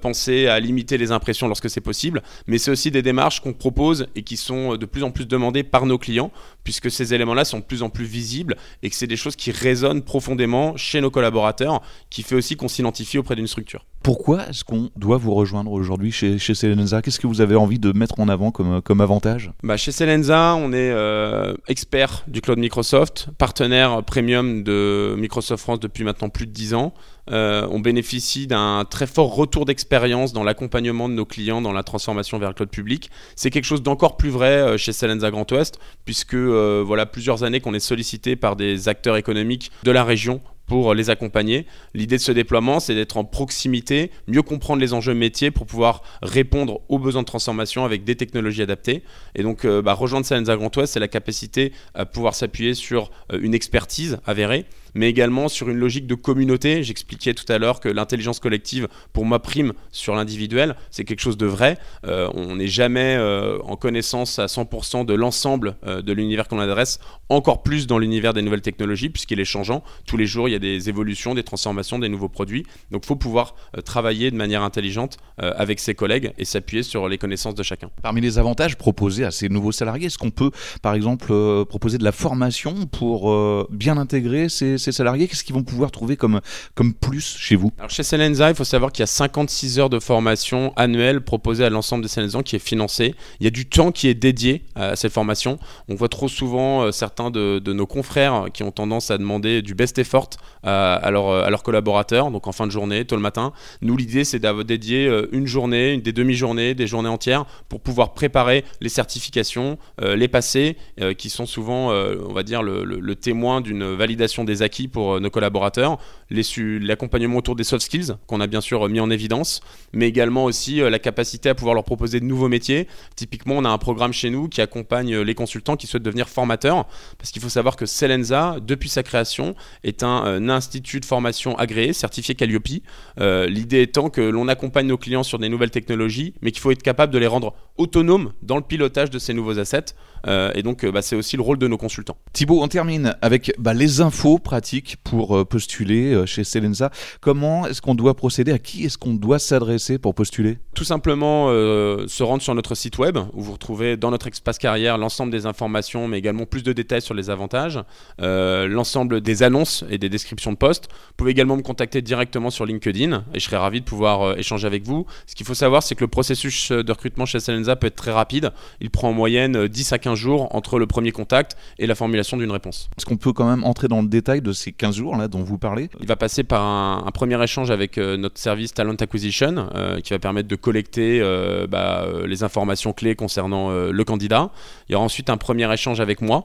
penser 0.00 0.46
à 0.46 0.60
limiter 0.60 0.98
les 0.98 1.12
impressions 1.12 1.46
lorsque 1.46 1.70
c'est 1.70 1.80
possible. 1.80 2.22
Mais 2.46 2.58
c'est 2.58 2.70
aussi 2.70 2.90
des 2.90 3.02
démarches 3.02 3.40
qu'on 3.40 3.52
propose 3.52 4.06
et 4.14 4.22
qui 4.22 4.36
sont 4.36 4.76
de 4.76 4.86
plus 4.86 5.02
en 5.02 5.10
plus 5.10 5.26
demandées 5.26 5.62
par 5.62 5.86
nos 5.86 5.98
clients, 5.98 6.30
puisque 6.64 6.90
ces 6.90 7.14
éléments-là 7.14 7.44
sont 7.44 7.58
de 7.58 7.64
plus 7.64 7.82
en 7.82 7.90
plus 7.90 8.04
visibles 8.04 8.56
et 8.82 8.90
que 8.90 8.96
c'est 8.96 9.06
des 9.06 9.16
choses 9.16 9.36
qui 9.36 9.50
résonnent 9.50 10.02
profondément 10.02 10.76
chez 10.76 11.00
nos 11.00 11.10
collaborateurs, 11.10 11.82
qui 12.10 12.22
fait 12.22 12.34
aussi 12.34 12.56
qu'on 12.56 12.68
s'identifie 12.74 13.18
auprès 13.18 13.36
d'une 13.36 13.46
structure. 13.46 13.84
Pourquoi 14.04 14.46
est-ce 14.50 14.64
qu'on 14.64 14.90
doit 14.96 15.16
vous 15.16 15.32
rejoindre 15.32 15.72
aujourd'hui 15.72 16.12
chez, 16.12 16.38
chez 16.38 16.54
Selenza? 16.54 17.00
Qu'est-ce 17.00 17.18
que 17.18 17.26
vous 17.26 17.40
avez 17.40 17.56
envie 17.56 17.78
de 17.78 17.90
mettre 17.96 18.20
en 18.20 18.28
avant 18.28 18.50
comme, 18.50 18.82
comme 18.82 19.00
avantage? 19.00 19.50
Bah 19.62 19.78
Chez 19.78 19.92
Selenza, 19.92 20.56
on 20.56 20.74
est 20.74 20.90
euh, 20.90 21.54
expert 21.68 22.22
du 22.28 22.42
cloud 22.42 22.58
Microsoft, 22.58 23.28
partenaire 23.38 24.02
premium 24.02 24.62
de 24.62 25.14
Microsoft 25.16 25.62
France 25.62 25.80
depuis 25.80 26.04
maintenant 26.04 26.28
plus 26.28 26.46
de 26.46 26.52
10 26.52 26.74
ans. 26.74 26.92
Euh, 27.30 27.66
on 27.70 27.80
bénéficie 27.80 28.46
d'un 28.46 28.84
très 28.84 29.06
fort 29.06 29.34
retour 29.34 29.64
d'expérience 29.64 30.34
dans 30.34 30.44
l'accompagnement 30.44 31.08
de 31.08 31.14
nos 31.14 31.24
clients 31.24 31.62
dans 31.62 31.72
la 31.72 31.82
transformation 31.82 32.38
vers 32.38 32.50
le 32.50 32.54
cloud 32.54 32.68
public. 32.68 33.10
C'est 33.36 33.48
quelque 33.48 33.64
chose 33.64 33.82
d'encore 33.82 34.18
plus 34.18 34.28
vrai 34.28 34.58
euh, 34.58 34.76
chez 34.76 34.92
Selenza 34.92 35.30
Grand 35.30 35.50
Ouest, 35.50 35.78
puisque 36.04 36.34
voilà 36.34 37.06
plusieurs 37.06 37.42
années 37.42 37.60
qu'on 37.60 37.72
est 37.72 37.80
sollicité 37.80 38.36
par 38.36 38.54
des 38.54 38.86
acteurs 38.86 39.16
économiques 39.16 39.70
de 39.82 39.90
la 39.90 40.04
région 40.04 40.42
pour 40.66 40.94
les 40.94 41.10
accompagner. 41.10 41.66
L'idée 41.94 42.16
de 42.16 42.22
ce 42.22 42.32
déploiement, 42.32 42.80
c'est 42.80 42.94
d'être 42.94 43.16
en 43.16 43.24
proximité, 43.24 44.10
mieux 44.26 44.42
comprendre 44.42 44.80
les 44.80 44.94
enjeux 44.94 45.14
métiers 45.14 45.50
pour 45.50 45.66
pouvoir 45.66 46.02
répondre 46.22 46.80
aux 46.88 46.98
besoins 46.98 47.22
de 47.22 47.26
transformation 47.26 47.84
avec 47.84 48.04
des 48.04 48.16
technologies 48.16 48.62
adaptées. 48.62 49.02
Et 49.34 49.42
donc, 49.42 49.64
euh, 49.64 49.82
bah, 49.82 49.94
rejoindre 49.94 50.26
Salenza 50.26 50.56
Grand 50.56 50.74
Ouest, 50.76 50.94
c'est 50.94 51.00
la 51.00 51.08
capacité 51.08 51.72
à 51.94 52.06
pouvoir 52.06 52.34
s'appuyer 52.34 52.74
sur 52.74 53.10
euh, 53.32 53.38
une 53.42 53.54
expertise 53.54 54.18
avérée 54.26 54.64
mais 54.94 55.08
également 55.08 55.48
sur 55.48 55.68
une 55.68 55.78
logique 55.78 56.06
de 56.06 56.14
communauté. 56.14 56.82
J'expliquais 56.82 57.34
tout 57.34 57.50
à 57.52 57.58
l'heure 57.58 57.80
que 57.80 57.88
l'intelligence 57.88 58.40
collective, 58.40 58.88
pour 59.12 59.24
moi, 59.24 59.40
prime 59.40 59.72
sur 59.90 60.14
l'individuel. 60.14 60.76
C'est 60.90 61.04
quelque 61.04 61.20
chose 61.20 61.36
de 61.36 61.46
vrai. 61.46 61.78
Euh, 62.06 62.28
on 62.34 62.56
n'est 62.56 62.68
jamais 62.68 63.16
euh, 63.18 63.58
en 63.64 63.76
connaissance 63.76 64.38
à 64.38 64.46
100% 64.46 65.04
de 65.04 65.14
l'ensemble 65.14 65.76
euh, 65.86 66.02
de 66.02 66.12
l'univers 66.12 66.48
qu'on 66.48 66.58
adresse, 66.58 67.00
encore 67.28 67.62
plus 67.62 67.86
dans 67.86 67.98
l'univers 67.98 68.32
des 68.32 68.42
nouvelles 68.42 68.62
technologies, 68.62 69.10
puisqu'il 69.10 69.40
est 69.40 69.44
changeant. 69.44 69.82
Tous 70.06 70.16
les 70.16 70.26
jours, 70.26 70.48
il 70.48 70.52
y 70.52 70.56
a 70.56 70.60
des 70.60 70.88
évolutions, 70.88 71.34
des 71.34 71.42
transformations, 71.42 71.98
des 71.98 72.08
nouveaux 72.08 72.28
produits. 72.28 72.64
Donc, 72.90 73.02
il 73.04 73.06
faut 73.06 73.16
pouvoir 73.16 73.54
travailler 73.84 74.30
de 74.30 74.36
manière 74.36 74.62
intelligente 74.62 75.18
avec 75.38 75.80
ses 75.80 75.94
collègues 75.94 76.32
et 76.38 76.44
s'appuyer 76.44 76.82
sur 76.82 77.08
les 77.08 77.18
connaissances 77.18 77.54
de 77.54 77.62
chacun. 77.62 77.90
Parmi 78.02 78.20
les 78.20 78.38
avantages 78.38 78.76
proposés 78.76 79.24
à 79.24 79.30
ces 79.30 79.48
nouveaux 79.48 79.72
salariés, 79.72 80.06
est-ce 80.06 80.18
qu'on 80.18 80.30
peut, 80.30 80.50
par 80.82 80.94
exemple, 80.94 81.32
proposer 81.66 81.98
de 81.98 82.04
la 82.04 82.12
formation 82.12 82.86
pour 82.86 83.68
bien 83.70 83.96
intégrer 83.96 84.48
ces 84.48 84.78
ces 84.84 84.92
salariés 84.92 85.28
Qu'est-ce 85.28 85.44
qu'ils 85.44 85.54
vont 85.54 85.62
pouvoir 85.62 85.90
trouver 85.90 86.16
comme, 86.16 86.40
comme 86.74 86.94
plus 86.94 87.36
chez 87.38 87.56
vous? 87.56 87.72
Alors 87.78 87.90
chez 87.90 88.02
Selenza, 88.02 88.50
il 88.50 88.56
faut 88.56 88.64
savoir 88.64 88.92
qu'il 88.92 89.02
y 89.02 89.04
a 89.04 89.08
56 89.08 89.78
heures 89.78 89.90
de 89.90 89.98
formation 89.98 90.72
annuelle 90.76 91.20
proposée 91.22 91.64
à 91.64 91.70
l'ensemble 91.70 92.02
des 92.02 92.08
Selenzans 92.08 92.42
qui 92.42 92.56
est 92.56 92.60
financée. 92.60 93.14
Il 93.40 93.44
y 93.44 93.46
a 93.46 93.50
du 93.50 93.66
temps 93.66 93.92
qui 93.92 94.08
est 94.08 94.14
dédié 94.14 94.64
à 94.74 94.96
cette 94.96 95.12
formation. 95.12 95.58
On 95.88 95.94
voit 95.94 96.08
trop 96.08 96.28
souvent 96.28 96.82
euh, 96.82 96.92
certains 96.92 97.30
de, 97.30 97.60
nos 97.66 97.86
confrères 97.86 98.46
qui 98.52 98.62
ont 98.62 98.70
tendance 98.70 99.10
à 99.10 99.18
demander 99.18 99.62
du 99.62 99.74
best 99.74 99.98
effort 99.98 100.30
à, 100.62 100.94
à, 100.94 101.10
leurs 101.10 101.62
collaborateurs, 101.62 102.30
donc 102.30 102.46
en 102.46 102.52
fin 102.52 102.66
de 102.66 102.72
journée, 102.72 103.04
tôt 103.04 103.16
le 103.16 103.22
matin. 103.22 103.52
Nous, 103.82 103.96
l'idée, 103.96 104.24
c'est 104.24 104.38
d'avoir 104.38 104.64
dédié 104.64 105.06
euh, 105.06 105.28
une 105.32 105.46
journée, 105.46 105.98
des 105.98 106.12
demi-journées, 106.12 106.74
des 106.74 106.86
journées 106.86 107.08
entières 107.08 107.44
pour 107.68 107.80
pouvoir 107.80 108.14
préparer 108.14 108.64
les 108.80 108.88
certifications, 108.88 109.78
euh, 110.00 110.16
les 110.16 110.28
passer, 110.28 110.76
qui 111.18 111.30
sont 111.30 111.46
souvent, 111.46 111.90
on 111.90 112.32
va 112.32 112.42
dire, 112.42 112.62
le 112.62 113.14
témoin 113.14 113.60
d'une 113.60 113.94
validation 113.94 114.44
des 114.44 114.62
acquis 114.62 114.73
pour 114.82 115.14
euh, 115.14 115.20
nos 115.20 115.30
collaborateurs, 115.30 115.98
l'accompagnement 116.30 117.38
autour 117.38 117.56
des 117.56 117.64
soft 117.64 117.84
skills 117.84 118.16
qu'on 118.26 118.40
a 118.40 118.46
bien 118.46 118.60
sûr 118.60 118.88
mis 118.88 119.00
en 119.00 119.10
évidence, 119.10 119.60
mais 119.92 120.08
également 120.08 120.44
aussi 120.44 120.80
euh, 120.80 120.90
la 120.90 120.98
capacité 120.98 121.48
à 121.48 121.54
pouvoir 121.54 121.74
leur 121.74 121.84
proposer 121.84 122.20
de 122.20 122.24
nouveaux 122.24 122.48
métiers. 122.48 122.88
Typiquement, 123.16 123.54
on 123.56 123.64
a 123.64 123.68
un 123.68 123.78
programme 123.78 124.12
chez 124.12 124.30
nous 124.30 124.48
qui 124.48 124.60
accompagne 124.60 125.14
euh, 125.14 125.22
les 125.22 125.34
consultants 125.34 125.76
qui 125.76 125.86
souhaitent 125.86 126.02
devenir 126.02 126.28
formateurs, 126.28 126.86
parce 127.18 127.30
qu'il 127.30 127.40
faut 127.40 127.48
savoir 127.48 127.76
que 127.76 127.86
Selenza, 127.86 128.56
depuis 128.60 128.88
sa 128.88 129.02
création, 129.02 129.54
est 129.82 130.02
un, 130.02 130.48
institut 130.48 131.00
de 131.00 131.04
formation 131.04 131.56
agréé, 131.56 131.92
certifié 131.92 132.34
Calliope. 132.34 132.82
L'idée 133.18 133.82
étant 133.82 134.10
que 134.10 134.20
l'on 134.20 134.48
accompagne 134.48 134.86
nos 134.86 134.98
clients 134.98 135.22
sur 135.22 135.38
des 135.38 135.48
nouvelles 135.48 135.70
technologies, 135.70 136.34
mais 136.42 136.50
qu'il 136.50 136.60
faut 136.60 136.70
être 136.70 136.82
capable 136.82 137.12
de 137.12 137.18
les 137.18 137.26
rendre 137.26 137.54
autonomes 137.76 138.32
dans 138.42 138.56
le 138.56 138.62
pilotage 138.62 139.10
de 139.10 139.18
ces 139.18 139.34
nouveaux 139.34 139.58
assets. 139.58 139.94
et 140.26 140.62
donc, 140.62 140.84
bah, 140.86 141.02
c'est 141.02 141.16
aussi 141.16 141.36
le 141.36 141.42
rôle 141.42 141.58
de 141.58 141.68
nos 141.68 141.78
consultants. 141.78 142.16
Thibaut, 142.32 142.62
on 142.62 142.68
termine 142.68 143.16
avec 143.22 143.52
bah, 143.58 143.74
les 143.74 144.00
infos 144.00 144.38
pratiques 144.38 144.63
pour 145.02 145.36
euh, 145.36 145.44
postuler 145.44 146.14
euh, 146.14 146.26
chez 146.26 146.42
Selenza. 146.42 146.90
Comment 147.20 147.66
est-ce 147.66 147.82
qu'on 147.82 147.94
doit 147.94 148.14
procéder? 148.14 148.52
À 148.52 148.58
qui 148.58 148.84
est-ce 148.84 148.96
qu'on 148.96 149.14
doit 149.14 149.38
s'adresser 149.38 149.98
pour 149.98 150.14
postuler? 150.14 150.58
Tout 150.74 150.84
simplement 150.84 151.46
euh, 151.48 152.06
se 152.08 152.22
rendre 152.22 152.42
sur 152.42 152.54
notre 152.54 152.74
site 152.74 152.98
web 152.98 153.18
où 153.34 153.42
vous 153.42 153.52
retrouvez 153.52 153.96
dans 153.96 154.10
notre 154.10 154.26
espace 154.26 154.58
carrière 154.58 154.96
l'ensemble 154.96 155.30
des 155.32 155.44
informations, 155.46 156.08
mais 156.08 156.18
également 156.18 156.46
plus 156.46 156.62
de 156.62 156.72
détails 156.72 157.02
sur 157.02 157.14
les 157.14 157.30
avantages, 157.30 157.78
l'ensemble 158.18 159.20
des 159.20 159.42
annonces 159.42 159.84
et 159.90 159.98
des 159.98 160.08
descriptions 160.08 160.52
de 160.52 160.56
postes. 160.56 160.88
Vous 160.90 161.14
pouvez 161.16 161.30
également 161.30 161.56
me 161.56 161.62
contacter 161.62 162.02
directement 162.02 162.50
sur 162.50 162.64
LinkedIn 162.64 163.24
et 163.34 163.38
je 163.38 163.44
serai 163.44 163.56
ravi 163.56 163.80
de 163.80 163.84
pouvoir 163.84 164.38
échanger 164.38 164.66
avec 164.66 164.84
vous. 164.84 165.06
Ce 165.26 165.34
qu'il 165.34 165.46
faut 165.46 165.54
savoir, 165.54 165.82
c'est 165.82 165.94
que 165.94 166.04
le 166.04 166.08
processus 166.08 166.72
de 166.72 166.92
recrutement 166.92 167.26
chez 167.26 167.40
Selenza 167.40 167.76
peut 167.76 167.88
être 167.88 167.96
très 167.96 168.12
rapide. 168.12 168.52
Il 168.80 168.90
prend 168.90 169.10
en 169.10 169.12
moyenne 169.12 169.68
10 169.68 169.92
à 169.92 169.98
15 169.98 170.18
jours 170.18 170.54
entre 170.54 170.78
le 170.78 170.86
premier 170.86 171.12
contact 171.12 171.56
et 171.78 171.86
la 171.86 171.94
formulation 171.94 172.36
d'une 172.36 172.50
réponse. 172.50 172.88
Est-ce 172.96 173.06
qu'on 173.06 173.16
peut 173.16 173.32
quand 173.32 173.48
même 173.48 173.64
entrer 173.64 173.88
dans 173.88 174.02
le 174.02 174.08
détail 174.08 174.40
de 174.40 174.53
ces 174.54 174.72
15 174.72 174.96
jours 174.96 175.16
là 175.16 175.28
dont 175.28 175.42
vous 175.42 175.58
parlez 175.58 175.90
Il 176.00 176.06
va 176.06 176.16
passer 176.16 176.44
par 176.44 176.62
un, 176.62 177.10
premier 177.12 177.42
échange 177.42 177.70
avec 177.70 177.98
euh, 177.98 178.16
notre 178.16 178.38
service 178.38 178.74
Talent 178.74 178.94
Acquisition 178.94 179.68
euh, 179.74 180.00
qui 180.00 180.12
va 180.12 180.18
permettre 180.18 180.48
de 180.48 180.56
collecter 180.56 181.20
euh, 181.20 181.66
bah, 181.66 182.06
les 182.26 182.42
informations 182.42 182.92
clés 182.92 183.14
concernant 183.14 183.70
le 183.70 184.04
candidat. 184.04 184.50
Il 184.88 184.92
y 184.92 184.94
aura 184.94 185.04
ensuite 185.04 185.30
un 185.30 185.36
premier 185.36 185.72
échange 185.72 186.00
avec 186.00 186.20
moi 186.20 186.44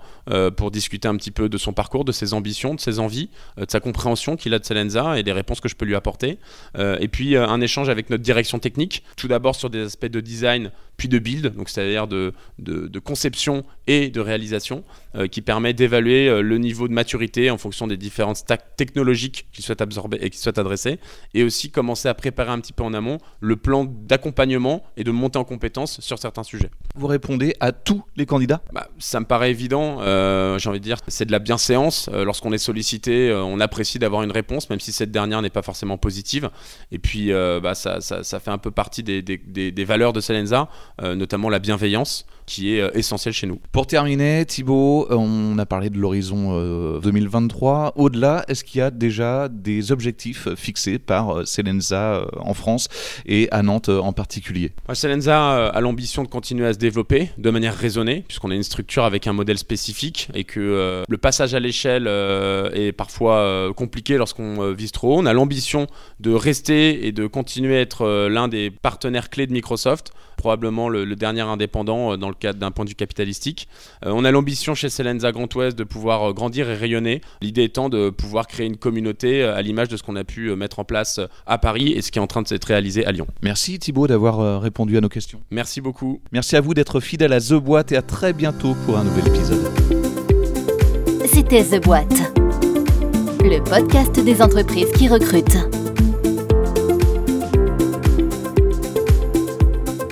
pour 0.57 0.71
discuter 0.71 1.07
un 1.07 1.15
petit 1.15 1.31
peu 1.31 1.49
de 1.49 1.57
son 1.57 1.73
parcours, 1.73 2.05
de 2.05 2.11
ses 2.11 2.33
ambitions, 2.33 2.75
de 2.75 2.79
ses 2.79 2.99
envies, 2.99 3.29
de 3.57 3.65
sa 3.69 3.79
compréhension 3.79 4.35
qu'il 4.35 4.53
a 4.53 4.59
de 4.59 4.65
Selenza 4.65 5.17
et 5.17 5.23
des 5.23 5.31
réponses 5.31 5.59
que 5.59 5.69
je 5.69 5.75
peux 5.75 5.85
lui 5.85 5.95
apporter. 5.95 6.39
et 6.77 7.07
puis 7.07 7.35
un 7.35 7.61
échange 7.61 7.89
avec 7.89 8.09
notre 8.09 8.23
direction 8.23 8.59
technique, 8.59 9.03
tout 9.17 9.27
d'abord 9.27 9.55
sur 9.55 9.69
des 9.69 9.83
aspects 9.83 10.05
de 10.05 10.19
design 10.19 10.71
puis 10.99 11.07
de 11.07 11.17
build, 11.17 11.55
donc 11.55 11.69
c'est-à-dire 11.69 12.07
de, 12.07 12.33
de, 12.59 12.99
conception 12.99 13.63
et 13.87 14.09
de 14.09 14.19
réalisation, 14.19 14.83
qui 15.31 15.41
permet 15.41 15.73
d'évaluer 15.73 16.41
le 16.41 16.57
niveau 16.57 16.87
de 16.87 16.93
maturité 16.93 17.49
en 17.49 17.57
fonction 17.57 17.87
des 17.87 17.97
différentes 17.97 18.35
stacks 18.35 18.75
technologiques 18.75 19.47
qui 19.51 19.61
souhaitent 19.61 19.81
absorber 19.81 20.19
et 20.21 20.29
qui 20.29 20.37
souhaitent 20.37 20.59
adresser, 20.59 20.99
et 21.33 21.43
aussi 21.43 21.71
commencer 21.71 22.07
à 22.09 22.13
préparer 22.13 22.51
un 22.51 22.59
petit 22.59 22.73
peu 22.73 22.83
en 22.83 22.93
amont 22.93 23.17
le 23.39 23.55
plan 23.55 23.85
d'accompagnement 23.85 24.83
et 24.97 25.03
de 25.03 25.11
montée 25.11 25.39
en 25.39 25.45
compétences 25.45 26.01
sur 26.01 26.19
certains 26.19 26.43
sujets. 26.43 26.69
Vous 26.95 27.07
répondez 27.07 27.55
à 27.59 27.71
tous 27.71 28.03
les 28.15 28.25
candidats? 28.25 28.61
Bah, 28.73 28.89
Ça 28.99 29.19
me 29.19 29.25
paraît 29.25 29.51
évident, 29.51 30.01
euh, 30.01 30.57
j'ai 30.59 30.69
envie 30.69 30.79
de 30.79 30.83
dire, 30.83 30.97
c'est 31.07 31.25
de 31.25 31.31
la 31.31 31.39
bienséance. 31.39 32.09
Euh, 32.13 32.25
lorsqu'on 32.25 32.51
est 32.51 32.57
sollicité, 32.57 33.29
euh, 33.29 33.43
on 33.43 33.59
apprécie 33.59 33.99
d'avoir 33.99 34.23
une 34.23 34.31
réponse, 34.31 34.69
même 34.69 34.79
si 34.79 34.91
cette 34.91 35.11
dernière 35.11 35.41
n'est 35.41 35.49
pas 35.49 35.61
forcément 35.61 35.97
positive. 35.97 36.49
Et 36.91 36.99
puis, 36.99 37.31
bah, 37.31 37.75
ça, 37.75 38.01
ça, 38.01 38.23
ça, 38.23 38.39
fait 38.39 38.51
un 38.51 38.57
peu 38.57 38.71
partie 38.71 39.03
des, 39.03 39.21
des, 39.21 39.37
des, 39.37 39.85
valeurs 39.85 40.13
de 40.13 40.21
Selenza. 40.21 40.69
Notamment 41.01 41.49
la 41.49 41.59
bienveillance 41.59 42.25
qui 42.45 42.73
est 42.73 42.97
essentielle 42.97 43.33
chez 43.33 43.45
nous. 43.45 43.59
Pour 43.71 43.85
terminer, 43.85 44.43
Thibaut, 44.43 45.05
on 45.11 45.57
a 45.59 45.65
parlé 45.67 45.91
de 45.91 45.99
l'horizon 45.99 46.99
2023. 46.99 47.93
Au-delà, 47.95 48.43
est-ce 48.47 48.63
qu'il 48.63 48.79
y 48.79 48.81
a 48.81 48.89
déjà 48.89 49.49
des 49.49 49.91
objectifs 49.91 50.53
fixés 50.55 50.97
par 50.97 51.47
Selenza 51.47 52.25
en 52.39 52.55
France 52.55 52.87
et 53.27 53.47
à 53.51 53.61
Nantes 53.61 53.89
en 53.89 54.13
particulier? 54.13 54.71
Selenza 54.93 55.67
a 55.67 55.81
l'ambition 55.81 56.23
de 56.23 56.27
continuer 56.27 56.65
à 56.65 56.73
se 56.73 56.79
développer 56.79 57.29
de 57.37 57.49
manière 57.51 57.75
raisonnée, 57.75 58.23
puisqu'on 58.27 58.49
est 58.49 58.55
une 58.55 58.63
structure 58.63 59.03
avec 59.03 59.27
un 59.27 59.33
modèle 59.33 59.59
spécifique 59.59 60.29
et 60.33 60.43
que 60.43 61.03
le 61.07 61.17
passage 61.17 61.53
à 61.53 61.59
l'échelle 61.59 62.07
est 62.07 62.93
parfois 62.93 63.71
compliqué 63.75 64.17
lorsqu'on 64.17 64.73
vise 64.73 64.91
trop 64.91 65.13
haut. 65.13 65.19
On 65.19 65.27
a 65.27 65.33
l'ambition 65.33 65.85
de 66.19 66.31
rester 66.31 67.05
et 67.05 67.11
de 67.11 67.27
continuer 67.27 67.77
à 67.77 67.81
être 67.81 68.27
l'un 68.27 68.47
des 68.47 68.71
partenaires 68.71 69.29
clés 69.29 69.45
de 69.45 69.53
Microsoft, 69.53 70.13
probablement 70.39 70.89
le, 70.89 71.05
dernier 71.15 71.41
indépendant 71.41 72.17
dans 72.17 72.29
le 72.29 72.33
cadre 72.33 72.59
d'un 72.59 72.71
point 72.71 72.85
de 72.85 72.89
vue 72.89 72.95
capitalistique. 72.95 73.67
on 74.03 74.23
a 74.23 74.31
l'ambition 74.31 74.73
chez 74.73 74.89
Selenza 74.89 75.31
Grand 75.31 75.53
Ouest 75.53 75.77
de 75.77 75.83
pouvoir 75.83 76.33
grandir 76.33 76.69
et 76.69 76.75
rayonner. 76.75 77.21
L'idée 77.41 77.63
étant 77.63 77.89
de 77.89 78.09
pouvoir 78.09 78.47
créer 78.47 78.65
une 78.65 78.77
communauté 78.77 79.43
à 79.43 79.61
l'image 79.61 79.89
de 79.89 79.97
ce 79.97 80.03
qu'on 80.03 80.15
a 80.15 80.23
pu 80.23 80.55
mettre 80.55 80.79
en 80.79 80.85
place 80.85 81.19
à 81.45 81.57
Paris 81.57 81.91
et 81.91 82.01
ce 82.01 82.11
qui 82.11 82.19
est 82.19 82.21
en 82.21 82.27
train 82.27 82.41
de 82.41 82.47
s'être 82.47 82.65
réalisé 82.65 83.05
à 83.05 83.11
Lyon. 83.11 83.27
Merci 83.41 83.79
Thibaut 83.79 84.07
d'avoir 84.07 84.61
répondu 84.61 84.97
à 84.97 85.01
nos 85.01 85.09
questions. 85.09 85.41
Merci 85.51 85.81
beaucoup. 85.81 86.21
Merci 86.31 86.55
à 86.55 86.61
vous 86.61 86.73
d'être 86.73 86.99
fidèle 86.99 87.33
à 87.33 87.41
The 87.41 87.55
Boîte 87.55 87.91
et 87.91 87.97
à 87.97 88.01
très 88.01 88.33
bientôt 88.33 88.75
pour 88.85 88.97
un 88.97 89.03
nouvel 89.03 89.27
épisode. 89.27 89.69
C'était 91.25 91.63
The 91.63 91.83
Boîte, 91.83 92.33
le 93.43 93.63
podcast 93.63 94.19
des 94.19 94.41
entreprises 94.41 94.91
qui 94.95 95.07
recrutent. 95.07 95.78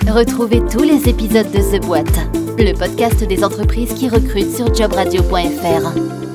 Retrouvez 0.08 0.62
tous 0.70 0.82
les 0.82 1.06
épisodes 1.06 1.50
de 1.50 1.58
The 1.58 1.84
Boîte, 1.84 2.18
le 2.56 2.72
podcast 2.72 3.22
des 3.24 3.44
entreprises 3.44 3.92
qui 3.92 4.08
recrutent 4.08 4.56
sur 4.56 4.74
jobradio.fr. 4.74 6.27